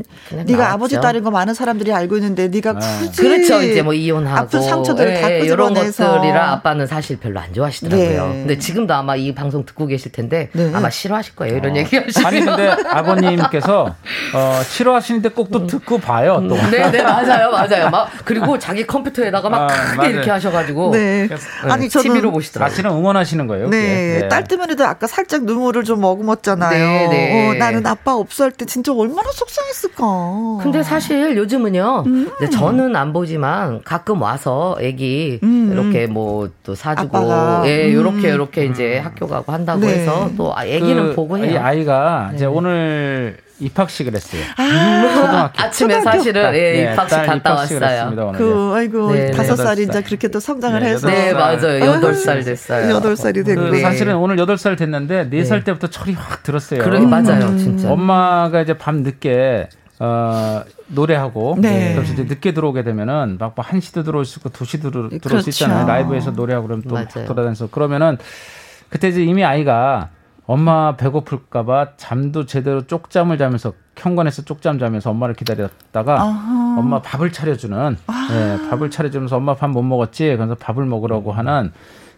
이제 0.00 0.08
그냥 0.30 0.46
네가 0.46 0.58
나왔죠. 0.58 0.74
아버지 0.74 1.00
딸인 1.00 1.22
거 1.24 1.30
많은 1.30 1.52
사람들이 1.52 1.92
알고 1.92 2.16
있는데 2.16 2.48
네가 2.48 2.70
아. 2.70 2.98
굳이 3.00 3.20
그렇죠 3.20 3.60
이제 3.60 3.82
뭐 3.82 3.92
이혼하고 3.92 4.38
아픈 4.38 4.62
상처들을 4.62 5.16
예, 5.16 5.20
다 5.20 5.28
이런 5.28 5.74
것들이라 5.74 6.52
아빠는 6.52 6.86
사실 6.86 7.18
별로 7.18 7.38
안 7.40 7.52
좋아하시더라고요. 7.52 8.26
네. 8.28 8.32
근데 8.38 8.58
지금도 8.58 8.94
아마 8.94 9.14
이 9.16 9.34
방송 9.34 9.66
듣고 9.66 9.86
계실 9.86 10.10
텐데 10.12 10.48
네. 10.52 10.70
아마 10.72 10.88
싫어하실 10.88 11.34
거예요 11.36 11.56
이런 11.56 11.72
어. 11.74 11.76
얘기 11.76 11.96
하시면 11.98 12.26
아니 12.26 12.40
근데 12.40 12.68
아버님께서 12.88 13.94
어, 14.34 14.60
싫어하시는데 14.64 15.30
꼭또 15.30 15.60
음. 15.60 15.66
듣고 15.66 15.98
봐요 15.98 16.42
또. 16.48 16.54
네네 16.56 16.90
네, 16.92 17.02
맞아요 17.02 17.50
맞아요 17.50 17.90
막 17.90 18.08
그리고 18.24 18.58
자기 18.58 18.86
컴퓨터에다가 18.86 19.50
막 19.50 19.62
아, 19.62 19.66
크게 19.66 19.96
맞아요. 19.96 20.10
이렇게 20.12 20.30
하셔가지고. 20.30 20.90
네. 21.00 21.28
네. 21.28 21.36
아니 21.70 21.88
저는 21.88 22.12
TV로 22.14 22.32
보시더라고요. 22.32 22.70
사실은 22.70 22.90
응원하시는 22.92 23.46
거예요. 23.46 23.68
네. 23.68 24.20
네. 24.20 24.28
딸 24.28 24.44
때문에도 24.44 24.84
아까 24.84 25.06
살짝 25.06 25.44
눈물을 25.44 25.84
좀 25.84 26.00
머금었잖아요. 26.00 26.70
네, 26.70 27.08
네. 27.08 27.50
어, 27.50 27.54
나는 27.54 27.86
아빠 27.86 28.14
없을 28.14 28.52
때 28.52 28.64
진짜 28.66 28.92
얼마나 28.92 29.30
속상했을까. 29.32 30.60
근데 30.62 30.82
사실 30.82 31.36
요즘은요. 31.36 32.04
음. 32.06 32.30
저는 32.52 32.96
안 32.96 33.12
보지만 33.12 33.82
가끔 33.82 34.22
와서 34.22 34.76
애기 34.80 35.40
음. 35.42 35.70
이렇게 35.72 36.06
뭐 36.06 36.48
또 36.70 36.74
사주고 36.74 37.16
아빠가. 37.16 37.62
예, 37.66 37.92
요렇게 37.92 38.30
요렇게 38.30 38.66
음. 38.66 38.70
이제 38.70 38.98
학교 38.98 39.26
가고 39.26 39.52
한다고 39.52 39.80
네. 39.80 39.88
해서 40.00 40.30
또 40.36 40.54
애기는 40.56 41.08
그, 41.10 41.14
보고 41.14 41.38
해요. 41.38 41.52
이 41.52 41.56
아이가 41.56 42.30
이제 42.34 42.44
네. 42.44 42.50
오늘 42.50 43.38
입학식을 43.60 44.14
했어요. 44.14 44.42
아, 44.56 45.14
초등학교. 45.14 45.62
아침에 45.62 45.94
초등학교? 45.98 46.18
사실은 46.18 46.54
예, 46.54 46.72
네, 46.84 46.92
입학식 46.92 47.16
갔다 47.18 47.34
입학식을 47.34 47.82
왔어요. 47.82 48.00
했습니다, 48.00 48.32
그 48.38 48.72
아이고 48.74 49.12
네, 49.12 49.30
다섯 49.32 49.56
네, 49.56 49.62
살이 49.62 49.86
제 49.88 50.02
그렇게 50.02 50.28
또 50.28 50.40
성장을 50.40 50.80
네, 50.80 50.86
해서 50.90 51.06
네 51.08 51.32
맞아요 51.32 51.84
여덟 51.84 52.14
살 52.14 52.42
됐어요. 52.42 52.90
여덟 52.90 53.16
살이 53.16 53.44
됐고 53.44 53.70
그 53.70 53.80
사실은 53.80 54.16
오늘 54.16 54.38
여덟 54.38 54.56
살 54.58 54.76
됐는데 54.76 55.28
네 55.30 55.44
살 55.44 55.64
때부터 55.64 55.88
철이 55.88 56.12
확 56.14 56.42
들었어요. 56.42 56.82
그러 56.82 57.00
맞아요 57.00 57.46
음. 57.46 57.58
진짜. 57.58 57.90
엄마가 57.90 58.62
이제 58.62 58.76
밤 58.78 58.98
늦게 59.02 59.68
어, 59.98 60.62
노래하고 60.86 61.56
네. 61.58 61.92
그래서 61.94 62.12
이제 62.14 62.22
늦게 62.24 62.54
들어오게 62.54 62.84
되면은 62.84 63.36
막 63.38 63.54
1시도 63.54 64.04
들어올 64.04 64.24
수 64.24 64.38
있고 64.38 64.48
2시도 64.50 64.90
들어올 64.90 65.10
그렇죠. 65.20 65.40
수 65.42 65.50
있잖아요. 65.50 65.86
라이브에서 65.86 66.30
노래하고 66.30 66.66
그러면 66.68 66.84
또 66.88 66.94
돌아다니면서 67.24 67.68
그러면은 67.70 68.16
그때 68.88 69.08
이제 69.08 69.22
이미 69.22 69.44
아이가 69.44 70.08
엄마 70.54 70.96
배고플까봐 70.96 71.90
잠도 71.96 72.44
제대로 72.44 72.84
쪽잠을 72.84 73.38
자면서 73.38 73.72
현관에서 73.96 74.42
쪽잠 74.42 74.80
자면서 74.80 75.10
엄마를 75.10 75.36
기다렸다가 75.36 76.20
아하. 76.20 76.76
엄마 76.76 77.00
밥을 77.00 77.30
차려주는 77.30 77.96
네, 78.30 78.68
밥을 78.68 78.90
차려주면서 78.90 79.36
엄마 79.36 79.54
밥 79.54 79.68
못 79.70 79.82
먹었지 79.82 80.34
그래서 80.36 80.56
밥을 80.56 80.84
먹으라고 80.86 81.30
하는 81.30 81.70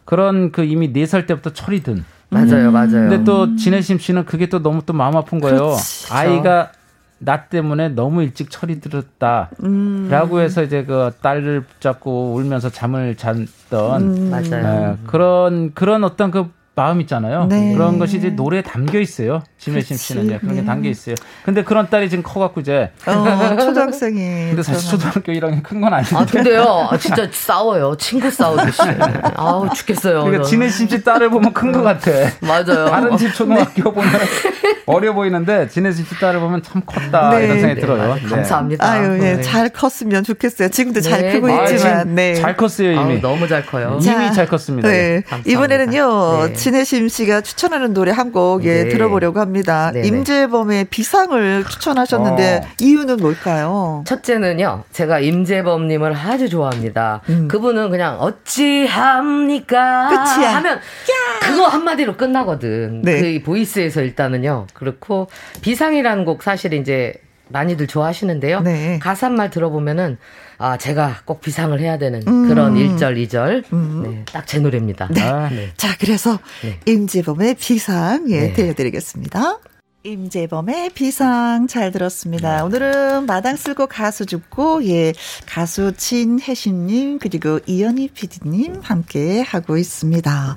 그런 0.06 0.50
그 0.50 0.64
이미 0.64 0.94
네 0.94 1.04
살 1.04 1.26
때부터 1.26 1.50
철이 1.52 1.82
든 1.82 2.06
맞아요 2.30 2.70
맞아요 2.70 3.10
근데 3.10 3.22
또 3.24 3.54
진혜심 3.56 3.98
씨는 3.98 4.24
그게 4.24 4.46
또 4.48 4.62
너무 4.62 4.80
또 4.86 4.94
마음 4.94 5.14
아픈 5.14 5.38
거예요 5.38 5.58
그렇지. 5.58 6.10
아이가 6.14 6.72
나 7.18 7.44
때문에 7.44 7.90
너무 7.90 8.22
일찍 8.22 8.50
철이 8.50 8.80
들었다라고 8.80 9.56
음. 9.64 10.40
해서 10.40 10.62
이제 10.62 10.84
그 10.84 11.10
딸을 11.20 11.64
붙잡고 11.64 12.32
울면서 12.34 12.70
잠을 12.70 13.14
잤던 13.16 14.02
음. 14.02 14.30
맞아요. 14.30 14.48
네, 14.62 14.96
그런 15.06 15.74
그런 15.74 16.02
어떤 16.04 16.30
그 16.30 16.50
마음 16.74 17.00
있잖아요. 17.02 17.46
네. 17.46 17.74
그런 17.74 17.98
것이 17.98 18.16
이제 18.16 18.30
노래에 18.30 18.62
담겨 18.62 18.98
있어요. 18.98 19.42
지메심 19.62 19.96
씨는 19.96 20.24
이제 20.24 20.38
그런 20.38 20.56
게 20.56 20.60
네. 20.62 20.66
담겨 20.66 20.88
있어요. 20.88 21.14
근데 21.44 21.62
그런 21.62 21.88
딸이 21.88 22.10
지금 22.10 22.24
커갖고 22.24 22.60
이제 22.62 22.90
어, 23.06 23.56
초등학생이. 23.60 24.18
근데 24.50 24.62
사실 24.64 24.90
초등학교 24.90 25.30
1학년 25.32 25.62
큰 25.62 25.80
건 25.80 25.94
아닌데. 25.94 26.16
아 26.16 26.26
근데요, 26.26 26.88
아, 26.90 26.98
진짜 26.98 27.28
싸워요. 27.30 27.96
친구 27.96 28.28
싸우듯이. 28.28 28.82
아우 29.36 29.72
죽겠어요. 29.72 30.24
그러니까 30.24 30.44
지메심 30.44 30.88
씨 30.88 31.04
딸을 31.04 31.30
보면 31.30 31.52
큰 31.52 31.70
것 31.70 31.82
같아. 31.82 32.10
맞아요. 32.40 32.86
다른 32.90 33.16
집 33.16 33.32
초등학교 33.34 33.92
보면 33.92 34.10
어려 34.86 35.12
보이는데 35.14 35.68
지네심 35.68 36.06
씨 36.06 36.18
딸을 36.18 36.40
보면 36.40 36.62
참 36.64 36.82
컸다 36.84 37.30
네. 37.30 37.44
이런 37.44 37.58
생각이 37.60 37.74
네. 37.76 37.80
들어요. 37.80 38.14
네. 38.16 38.20
감사합니다. 38.28 38.84
아유, 38.90 39.14
예, 39.22 39.36
네. 39.36 39.40
잘 39.42 39.68
컸으면 39.68 40.24
좋겠어요. 40.24 40.70
지금도 40.70 41.00
잘 41.00 41.32
크고 41.32 41.46
아, 41.48 41.68
있지만, 41.68 42.14
네. 42.16 42.34
잘 42.34 42.56
컸어요 42.56 42.90
이미. 42.90 42.98
아우, 43.14 43.20
너무 43.20 43.46
잘 43.46 43.64
커요. 43.64 43.98
이미 44.02 44.32
잘 44.32 44.46
컸습니다. 44.46 44.88
네. 44.88 45.22
이번에는요, 45.46 46.52
진혜심 46.54 47.08
씨가 47.08 47.42
추천하는 47.42 47.94
노래 47.94 48.10
한 48.10 48.32
곡 48.32 48.64
예, 48.64 48.88
들어보려고 48.88 49.40
합니다. 49.40 49.51
네네. 49.92 50.07
임재범의 50.07 50.84
비상을 50.86 51.64
추천하셨는데 51.64 52.61
어. 52.64 52.68
이유는 52.80 53.18
뭘까요? 53.18 54.03
첫째는요, 54.07 54.84
제가 54.92 55.20
임재범님을 55.20 56.14
아주 56.14 56.48
좋아합니다. 56.48 57.20
음. 57.28 57.48
그분은 57.48 57.90
그냥 57.90 58.18
어찌합니까? 58.20 60.09
끝이야. 60.09 60.55
하면 60.57 60.80
그거 61.40 61.66
한마디로 61.66 62.16
끝나거든. 62.16 63.03
네. 63.03 63.20
그 63.20 63.42
보이스에서 63.44 64.00
일단은요. 64.03 64.66
그렇고 64.74 65.28
비상이라는 65.61 66.24
곡 66.24 66.42
사실 66.42 66.72
이제 66.72 67.14
많이들 67.48 67.86
좋아하시는데요. 67.86 68.61
네. 68.61 68.98
가사 69.00 69.28
말 69.28 69.50
들어보면은 69.50 70.18
아 70.62 70.76
제가 70.76 71.22
꼭 71.24 71.40
비상을 71.40 71.78
해야 71.80 71.98
되는 71.98 72.22
음. 72.26 72.46
그런 72.48 72.74
1절 72.76 73.16
2절 73.26 73.64
음. 73.72 74.02
네, 74.04 74.24
딱 74.32 74.46
제 74.46 74.58
노래입니다. 74.60 75.08
네. 75.10 75.20
아, 75.20 75.48
네. 75.48 75.70
자 75.76 75.88
그래서 75.98 76.38
네. 76.62 76.78
임지범의 76.86 77.56
비상 77.56 78.30
예 78.30 78.40
네. 78.40 78.52
들려드리겠습니다. 78.52 79.58
임재범의 80.05 80.90
비상 80.94 81.68
잘 81.68 81.92
들었습니다. 81.92 82.57
네. 82.57 82.62
오늘은 82.62 83.26
마당 83.26 83.55
쓸고 83.55 83.86
가수 83.86 84.26
죽고 84.26 84.84
예 84.86 85.12
가수 85.46 85.92
진혜신님 85.96 87.20
그리고 87.20 87.61
이연희 87.66 88.09
PD님 88.09 88.80
함께 88.82 89.42
하고 89.42 89.76
있습니다. 89.76 90.57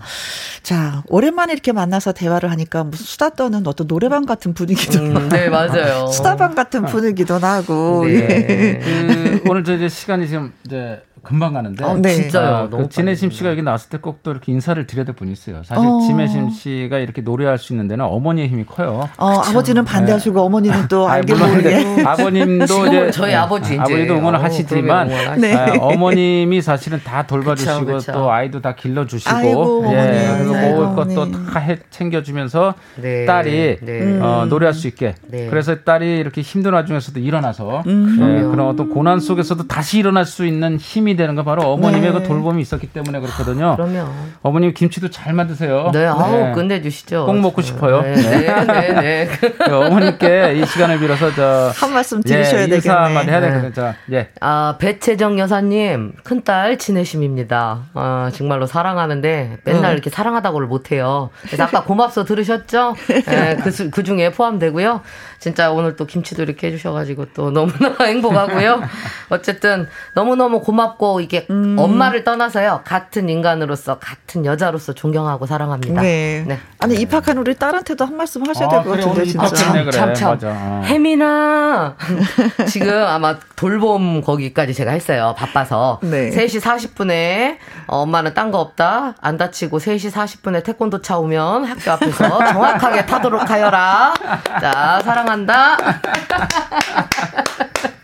자 0.63 1.03
오랜만에 1.07 1.53
이렇게 1.53 1.73
만나서 1.73 2.13
대화를 2.13 2.49
하니까 2.51 2.83
무슨 2.83 3.05
수다 3.05 3.29
떠는 3.31 3.67
어떤 3.67 3.85
노래방 3.85 4.25
같은 4.25 4.55
분위기도 4.55 4.99
음, 4.99 5.29
네 5.29 5.49
맞아요. 5.49 6.07
수다방 6.07 6.55
같은 6.55 6.85
분위기도 6.85 7.37
나고 7.37 8.05
네. 8.05 8.13
예. 8.13 8.79
그, 8.79 9.43
오늘 9.47 9.63
저 9.63 9.75
이제 9.75 9.89
시간이 9.89 10.27
지금 10.27 10.53
이제 10.65 11.03
금방 11.25 11.53
가는데. 11.53 11.83
아, 11.83 11.93
네. 11.95 12.13
진짜요. 12.13 12.55
아, 12.55 12.69
그 12.69 12.87
진혜심 12.89 13.31
씨가 13.31 13.49
여기 13.49 13.61
나왔을 13.61 13.89
때 13.89 13.97
꼭 13.97 14.15
또 14.23 14.31
이렇게 14.31 14.51
인사를 14.51 14.85
드려야 14.87 15.05
될 15.05 15.13
분이 15.15 15.31
있어요. 15.31 15.61
사실 15.63 15.85
어. 15.85 15.99
진혜심 16.07 16.49
씨가 16.49 16.99
이렇게 16.99 17.21
노래할 17.21 17.57
수 17.57 17.73
있는 17.73 17.87
데는 17.87 18.05
어머니의 18.05 18.47
힘이 18.47 18.65
커요. 18.65 19.09
어, 19.17 19.27
아버지는 19.39 19.83
반대하시고 19.85 20.39
네. 20.39 20.45
어머니는 20.45 20.87
또 20.87 21.07
알게 21.07 21.33
모르게. 21.35 22.03
아버님도 22.03 22.65
이제 22.87 23.11
저희 23.11 23.31
네. 23.31 23.35
아버지 23.35 23.77
아버지도 23.77 24.15
응원을 24.15 24.39
어, 24.39 24.41
하시지만 24.43 25.09
네. 25.39 25.53
아, 25.53 25.73
어머님이 25.79 26.61
사실은 26.61 27.01
다 27.03 27.25
돌봐주시고 27.27 27.85
그쵸, 27.85 27.97
그쵸. 27.97 28.11
또 28.13 28.31
아이도 28.31 28.61
다 28.61 28.75
길러주시고 28.75 29.35
아이고, 29.35 29.85
예, 29.91 30.35
그리고 30.37 30.53
먹을 30.53 30.95
것도 30.95 31.31
다 31.31 31.59
해, 31.59 31.77
챙겨주면서 31.89 32.73
네. 33.01 33.25
딸이 33.25 33.77
네. 33.81 34.19
어, 34.21 34.45
노래할 34.49 34.73
수 34.73 34.87
있게. 34.87 35.15
네. 35.27 35.47
그래서 35.49 35.75
딸이 35.83 36.17
이렇게 36.17 36.41
힘든 36.41 36.73
와중에서도 36.73 37.19
일어나서 37.19 37.83
음. 37.87 38.17
예, 38.21 38.41
그런 38.49 38.67
어떤 38.67 38.89
고난 38.89 39.19
속에서도 39.19 39.67
다시 39.67 39.99
일어날 39.99 40.25
수 40.25 40.45
있는 40.45 40.77
힘이 40.77 41.14
되는 41.15 41.35
거 41.35 41.43
바로 41.43 41.63
어머님의 41.73 42.13
네. 42.13 42.19
그 42.19 42.27
돌봄이 42.27 42.61
있었기 42.61 42.87
때문에 42.87 43.19
그렇거든요. 43.19 43.75
그러면 43.75 44.07
어머님 44.41 44.73
김치도 44.73 45.09
잘 45.09 45.33
만드세요. 45.33 45.91
네, 45.93 46.05
아우 46.05 46.31
네. 46.31 46.51
끝내주시죠. 46.53 47.25
꼭 47.25 47.39
먹고 47.39 47.61
싶어요. 47.61 48.01
네, 48.01 48.15
네, 48.15 48.65
네. 48.65 48.93
네. 48.93 49.27
그 49.27 49.75
어머님께 49.75 50.55
이 50.55 50.65
시간을 50.65 50.99
빌어서 50.99 51.33
저 51.33 51.55
한 51.75 51.93
말씀 51.93 52.21
드리셔야 52.21 52.61
예, 52.61 52.67
되겠네. 52.67 52.75
인사 52.77 53.03
한마디 53.03 53.29
해야 53.29 53.41
되겠죠. 53.41 53.93
예. 54.11 54.29
아 54.41 54.75
배채정 54.79 55.39
여사님 55.39 56.13
큰딸 56.23 56.77
진혜심입니다. 56.77 57.79
아, 57.93 58.31
정말로 58.33 58.65
사랑하는데 58.65 59.57
맨날 59.63 59.91
어. 59.91 59.93
이렇게 59.93 60.09
사랑하다고를 60.09 60.67
못해요. 60.67 61.29
그래서 61.43 61.63
아까 61.63 61.83
고맙소 61.83 62.23
들으셨죠? 62.23 62.95
예, 63.29 63.57
그, 63.61 63.89
그 63.89 64.03
중에 64.03 64.31
포함되고요. 64.31 65.01
진짜 65.39 65.71
오늘 65.71 65.95
또 65.95 66.05
김치도 66.05 66.43
이렇게 66.43 66.67
해주셔가지고 66.67 67.25
또 67.33 67.51
너무나 67.51 67.95
행복하고요. 68.01 68.81
어쨌든 69.29 69.87
너무너무 70.15 70.61
고맙고 70.61 71.04
꼭 71.05 71.21
이게 71.21 71.45
음. 71.51 71.75
엄마를 71.77 72.23
떠나서요. 72.23 72.81
같은 72.83 73.29
인간으로서 73.29 73.99
같은 73.99 74.43
여자로서 74.43 74.93
존경하고 74.93 75.45
사랑합니다. 75.45 76.01
네. 76.01 76.43
네. 76.47 76.57
아니 76.79 76.95
입학한 76.95 77.37
우리 77.37 77.53
딸한테도 77.53 78.05
한 78.05 78.17
말씀 78.17 78.47
하셔야 78.47 78.67
될것 78.67 78.87
아, 78.87 78.97
같은데 78.97 79.25
진짜. 79.25 79.47
참, 79.49 79.91
참, 79.91 80.13
참. 80.15 80.39
어. 80.43 80.81
혜민아 80.83 81.95
지금 82.67 83.05
아마 83.05 83.37
돌봄 83.55 84.21
거기까지 84.21 84.73
제가 84.73 84.91
했어요. 84.91 85.35
바빠서. 85.37 85.99
네. 86.01 86.31
3시 86.31 86.59
40분에 86.59 87.57
어, 87.85 87.97
엄마는 87.97 88.33
딴 88.33 88.51
거 88.51 88.59
없다. 88.59 89.13
안 89.21 89.37
다치고 89.37 89.77
3시 89.77 90.11
40분에 90.11 90.63
태권도 90.63 91.01
차 91.01 91.19
오면 91.19 91.65
학교 91.65 91.91
앞에서 91.91 92.39
정확하게 92.51 93.05
타도록 93.05 93.47
하여라. 93.47 94.13
자, 94.59 95.01
사랑한다. 95.03 95.77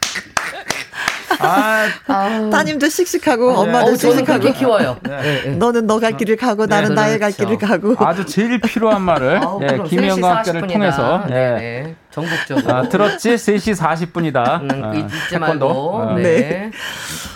아, 1.41 2.49
따님도 2.51 2.89
씩씩하고 2.89 3.51
네. 3.51 3.57
엄마도 3.57 3.91
어, 3.91 3.95
씩씩하고 3.95 4.53
키워요. 4.53 4.97
네. 5.03 5.41
네. 5.43 5.49
너는 5.55 5.87
너갈 5.87 6.17
길을 6.17 6.37
가고 6.37 6.65
나는 6.65 6.93
나의 6.93 7.19
갈 7.19 7.31
길을 7.31 7.57
가고. 7.57 7.95
아주 7.99 8.25
제일 8.25 8.59
필요한 8.59 9.01
말을 9.01 9.41
예, 9.61 9.83
김영과 9.87 10.37
학교를 10.37 10.67
통해서 10.67 11.23
예. 11.31 11.95
전국적으로 12.11 12.73
아, 12.73 12.89
들었지? 12.89 13.35
3시 13.35 13.75
40분이다. 13.75 14.61
음, 14.61 14.83
아, 14.83 14.93
잊지 14.93 15.37
말고. 15.37 16.01
아. 16.01 16.15
네. 16.15 16.21
네. 16.23 16.71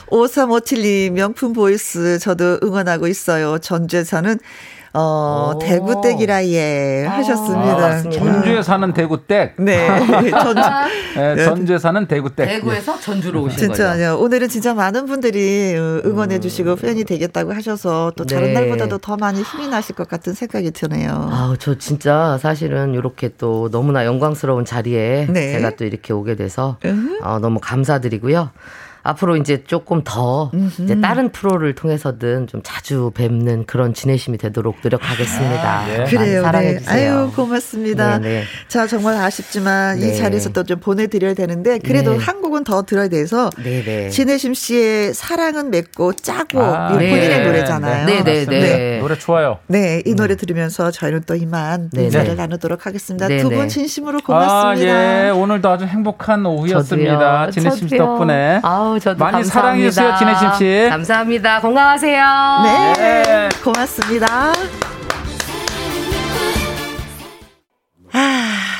5357님 0.08 1.12
명품 1.12 1.53
보이스 1.53 2.20
저도 2.20 2.60
응원하고 2.64 3.08
있어요. 3.08 3.58
전주에서는 3.58 4.38
어, 4.98 5.60
대구댁이라 5.62 6.46
예 6.48 7.06
하셨습니다. 7.06 7.86
아, 7.86 8.02
전주에 8.02 8.62
사는 8.62 8.93
대구댁. 8.93 9.56
네. 9.58 9.88
전주, 10.32 10.62
네, 11.16 11.43
전주에 11.43 11.78
사는 11.78 12.06
대구댁. 12.08 12.48
대구에서 12.48 12.98
전주로 13.00 13.43
오신 13.43 13.58
진짜 13.58 13.89
거죠. 13.89 13.93
진짜 13.93 14.16
오늘은 14.16 14.48
진짜 14.48 14.74
많은 14.74 15.06
분들이 15.06 15.76
응원해 15.76 16.39
주시고 16.39 16.72
음. 16.72 16.76
팬이 16.78 17.04
되겠다고 17.04 17.54
하셔서 17.54 18.14
또 18.16 18.26
다른 18.26 18.48
네. 18.48 18.54
날보다도 18.54 19.00
더 19.00 19.18
많이 19.18 19.41
힘이 19.41 19.68
나실 19.68 19.96
것 19.96 20.08
같은 20.08 20.34
생각이 20.34 20.72
드네요. 20.72 21.12
아, 21.32 21.56
저 21.60 21.78
진짜 21.78 22.38
사실은 22.41 22.93
이렇게 22.93 23.30
또 23.38 23.70
너무나 23.70 24.06
영광스러운 24.06 24.64
자리에 24.64 25.28
네. 25.30 25.52
제가 25.54 25.72
또 25.72 25.84
이렇게 25.84 26.14
오게 26.14 26.36
돼서 26.36 26.78
어, 27.22 27.39
너무 27.39 27.60
감사드리고요. 27.62 28.50
앞으로 29.06 29.38
이제 29.38 29.64
조금 29.66 30.01
더 30.03 30.51
이제 30.84 30.99
다른 30.99 31.32
프로를 31.32 31.76
통해서든 31.76 32.47
좀 32.47 32.62
자주 32.64 33.12
뵙는 33.14 33.66
그런 33.66 33.93
지내심이 33.93 34.38
되도록 34.38 34.78
노력하겠습니다. 34.84 35.80
아, 35.80 35.88
네. 35.88 36.03
그래요. 36.06 36.41
사랑해 36.41 36.74
네. 36.74 36.80
주세요. 36.80 37.18
아유 37.20 37.32
고맙습니다. 37.36 38.20
네네. 38.20 38.39
네. 38.39 38.43
자 38.68 38.88
정말 38.88 39.16
아쉽지만 39.18 39.99
네. 39.99 40.10
이 40.10 40.16
자리에서 40.18 40.49
또 40.51 40.66
좀 40.66 40.80
보내드려야 40.80 41.36
되는데 41.36 41.78
그래도 41.78 42.14
네. 42.14 42.18
한 42.18 42.41
곡은 42.41 42.64
더 42.64 42.82
들어야 42.82 43.08
돼서 43.08 43.51
네네. 43.64 44.10
지내심 44.10 44.56
씨의 44.56 45.14
사랑은 45.14 45.70
맺고 45.70 46.14
짜고 46.14 46.60
아, 46.60 46.89
이 46.89 46.93
본인의 46.93 47.30
네. 47.30 47.45
노래잖아요. 47.45 48.06
네네네. 48.08 48.45
네. 48.47 48.99
노래 48.99 49.16
좋아요. 49.16 49.60
네, 49.68 50.01
이 50.08 50.16
노래 50.16 50.34
음. 50.34 50.38
들으면서 50.38 50.89
저희는 50.89 51.22
또 51.28 51.36
이만 51.36 51.91
인사를 51.95 52.36
나누도록 52.36 52.88
하겠습니다. 52.88 53.28
두 53.28 53.49
분 53.49 53.70
진심으로 53.70 54.22
고맙습니다. 54.22 54.91
아, 54.91 55.28
예. 55.28 55.30
오늘도 55.30 55.70
아주 55.70 55.86
행복한 55.86 56.43
오후였습니다. 56.47 57.51
지내심 57.51 57.88
씨 57.88 57.97
덕분에. 57.97 58.62
아우 58.64 58.95
저도 59.00 59.24
많이 59.24 59.43
사랑해 59.43 59.84
주세요, 59.84 60.16
진혜심 60.18 60.54
씨. 60.58 60.88
감사합니다. 60.89 61.62
건강하세요. 61.62 62.26
네, 62.64 62.93
네. 62.98 63.50
고맙습니다. 63.64 64.95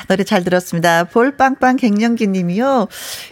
노래 0.07 0.23
잘 0.23 0.43
들었습니다. 0.43 1.05
볼빵빵 1.05 1.77
갱년기 1.77 2.27
님이요. 2.27 2.87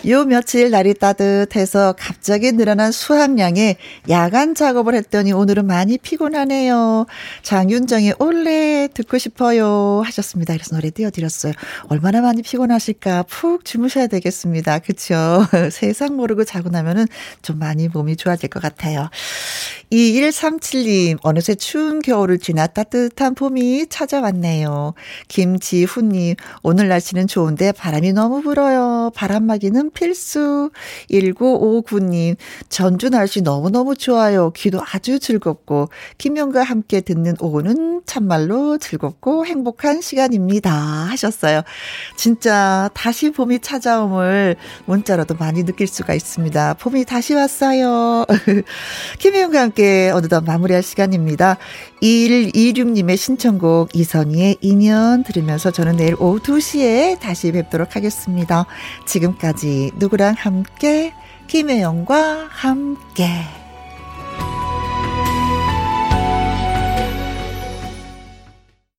요 0.07 0.25
며칠 0.25 0.71
날이 0.71 0.93
따뜻해서 0.93 1.95
갑자기 1.97 2.51
늘어난 2.51 2.91
수확량에 2.91 3.77
야간 4.09 4.55
작업을 4.55 4.95
했더니 4.95 5.33
오늘은 5.33 5.65
많이 5.65 5.97
피곤하네요. 5.97 7.05
장윤정의 7.43 8.15
올레 8.19 8.87
듣고 8.93 9.17
싶어요 9.17 10.01
하셨습니다. 10.05 10.53
그래서 10.53 10.75
노래 10.75 10.89
띄워드렸어요. 10.89 11.53
얼마나 11.89 12.21
많이 12.21 12.41
피곤하실까 12.41 13.23
푹 13.23 13.65
주무셔야 13.65 14.07
되겠습니다. 14.07 14.79
그쵸? 14.79 15.45
세상 15.71 16.15
모르고 16.15 16.43
자고 16.43 16.69
나면은 16.69 17.05
좀 17.41 17.59
많이 17.59 17.87
몸이 17.87 18.15
좋아질 18.15 18.49
것 18.49 18.61
같아요. 18.61 19.09
2137님, 19.93 21.19
어느새 21.21 21.53
추운 21.53 21.99
겨울을 21.99 22.39
지나 22.39 22.65
따뜻한 22.65 23.35
봄이 23.35 23.85
찾아왔네요. 23.89 24.95
김지훈님, 25.27 26.35
오늘 26.63 26.87
날씨는 26.87 27.27
좋은데 27.27 27.71
바람이 27.73 28.11
너무 28.13 28.41
불어요. 28.41 29.11
바람막이는 29.13 29.91
필수. 29.91 30.71
1959님, 31.11 32.37
전주 32.69 33.09
날씨 33.09 33.41
너무너무 33.41 33.95
좋아요. 33.95 34.49
귀도 34.55 34.81
아주 34.83 35.19
즐겁고, 35.19 35.89
김영과 36.17 36.63
함께 36.63 36.99
듣는 37.01 37.35
오후는 37.39 38.01
참말로 38.07 38.79
즐겁고 38.79 39.45
행복한 39.45 40.01
시간입니다. 40.01 40.71
하셨어요. 40.71 41.61
진짜 42.17 42.89
다시 42.95 43.29
봄이 43.29 43.59
찾아옴을 43.59 44.55
문자로도 44.85 45.35
많이 45.35 45.63
느낄 45.63 45.85
수가 45.85 46.15
있습니다. 46.15 46.73
봄이 46.79 47.05
다시 47.05 47.35
왔어요. 47.35 48.25
김영과 49.19 49.61
함께 49.61 49.82
함께 49.83 50.11
어느덧 50.13 50.45
마무리할 50.45 50.81
시간입니다. 50.81 51.57
2126님의 52.01 53.17
신청곡 53.17 53.89
이선희의 53.93 54.57
인연 54.61 55.23
들으면서 55.23 55.71
저는 55.71 55.97
내일 55.97 56.15
오후 56.19 56.39
2시에 56.39 57.19
다시 57.19 57.51
뵙도록 57.51 57.97
하겠습니다. 57.97 58.65
지금까지 59.05 59.91
누구랑 59.97 60.35
함께 60.37 61.13
김혜영과 61.47 62.47
함께 62.49 63.27